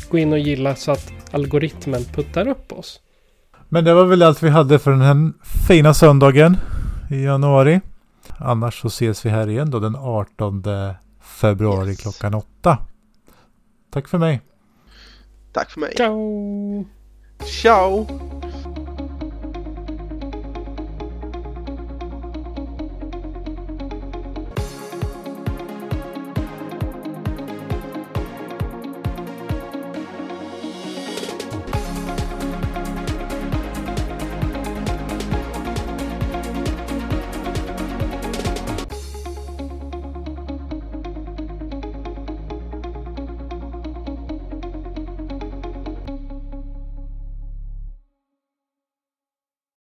gå 0.09 0.17
in 0.17 0.33
och 0.33 0.39
gilla 0.39 0.75
så 0.75 0.91
att 0.91 1.18
algoritmen 1.31 2.03
puttar 2.03 2.47
upp 2.47 2.71
oss. 2.71 2.99
Men 3.69 3.83
det 3.83 3.93
var 3.93 4.05
väl 4.05 4.21
allt 4.21 4.43
vi 4.43 4.49
hade 4.49 4.79
för 4.79 4.91
den 4.91 5.01
här 5.01 5.31
fina 5.67 5.93
söndagen 5.93 6.57
i 7.09 7.23
januari. 7.23 7.81
Annars 8.37 8.81
så 8.81 8.87
ses 8.87 9.25
vi 9.25 9.29
här 9.29 9.49
igen 9.49 9.69
då 9.69 9.79
den 9.79 9.95
18 9.95 10.63
februari 11.21 11.89
yes. 11.89 12.01
klockan 12.01 12.33
8. 12.33 12.77
Tack 13.91 14.07
för 14.07 14.17
mig. 14.17 14.41
Tack 15.53 15.71
för 15.71 15.79
mig. 15.79 15.93
Ciao. 15.95 16.85
Ciao. 17.61 18.07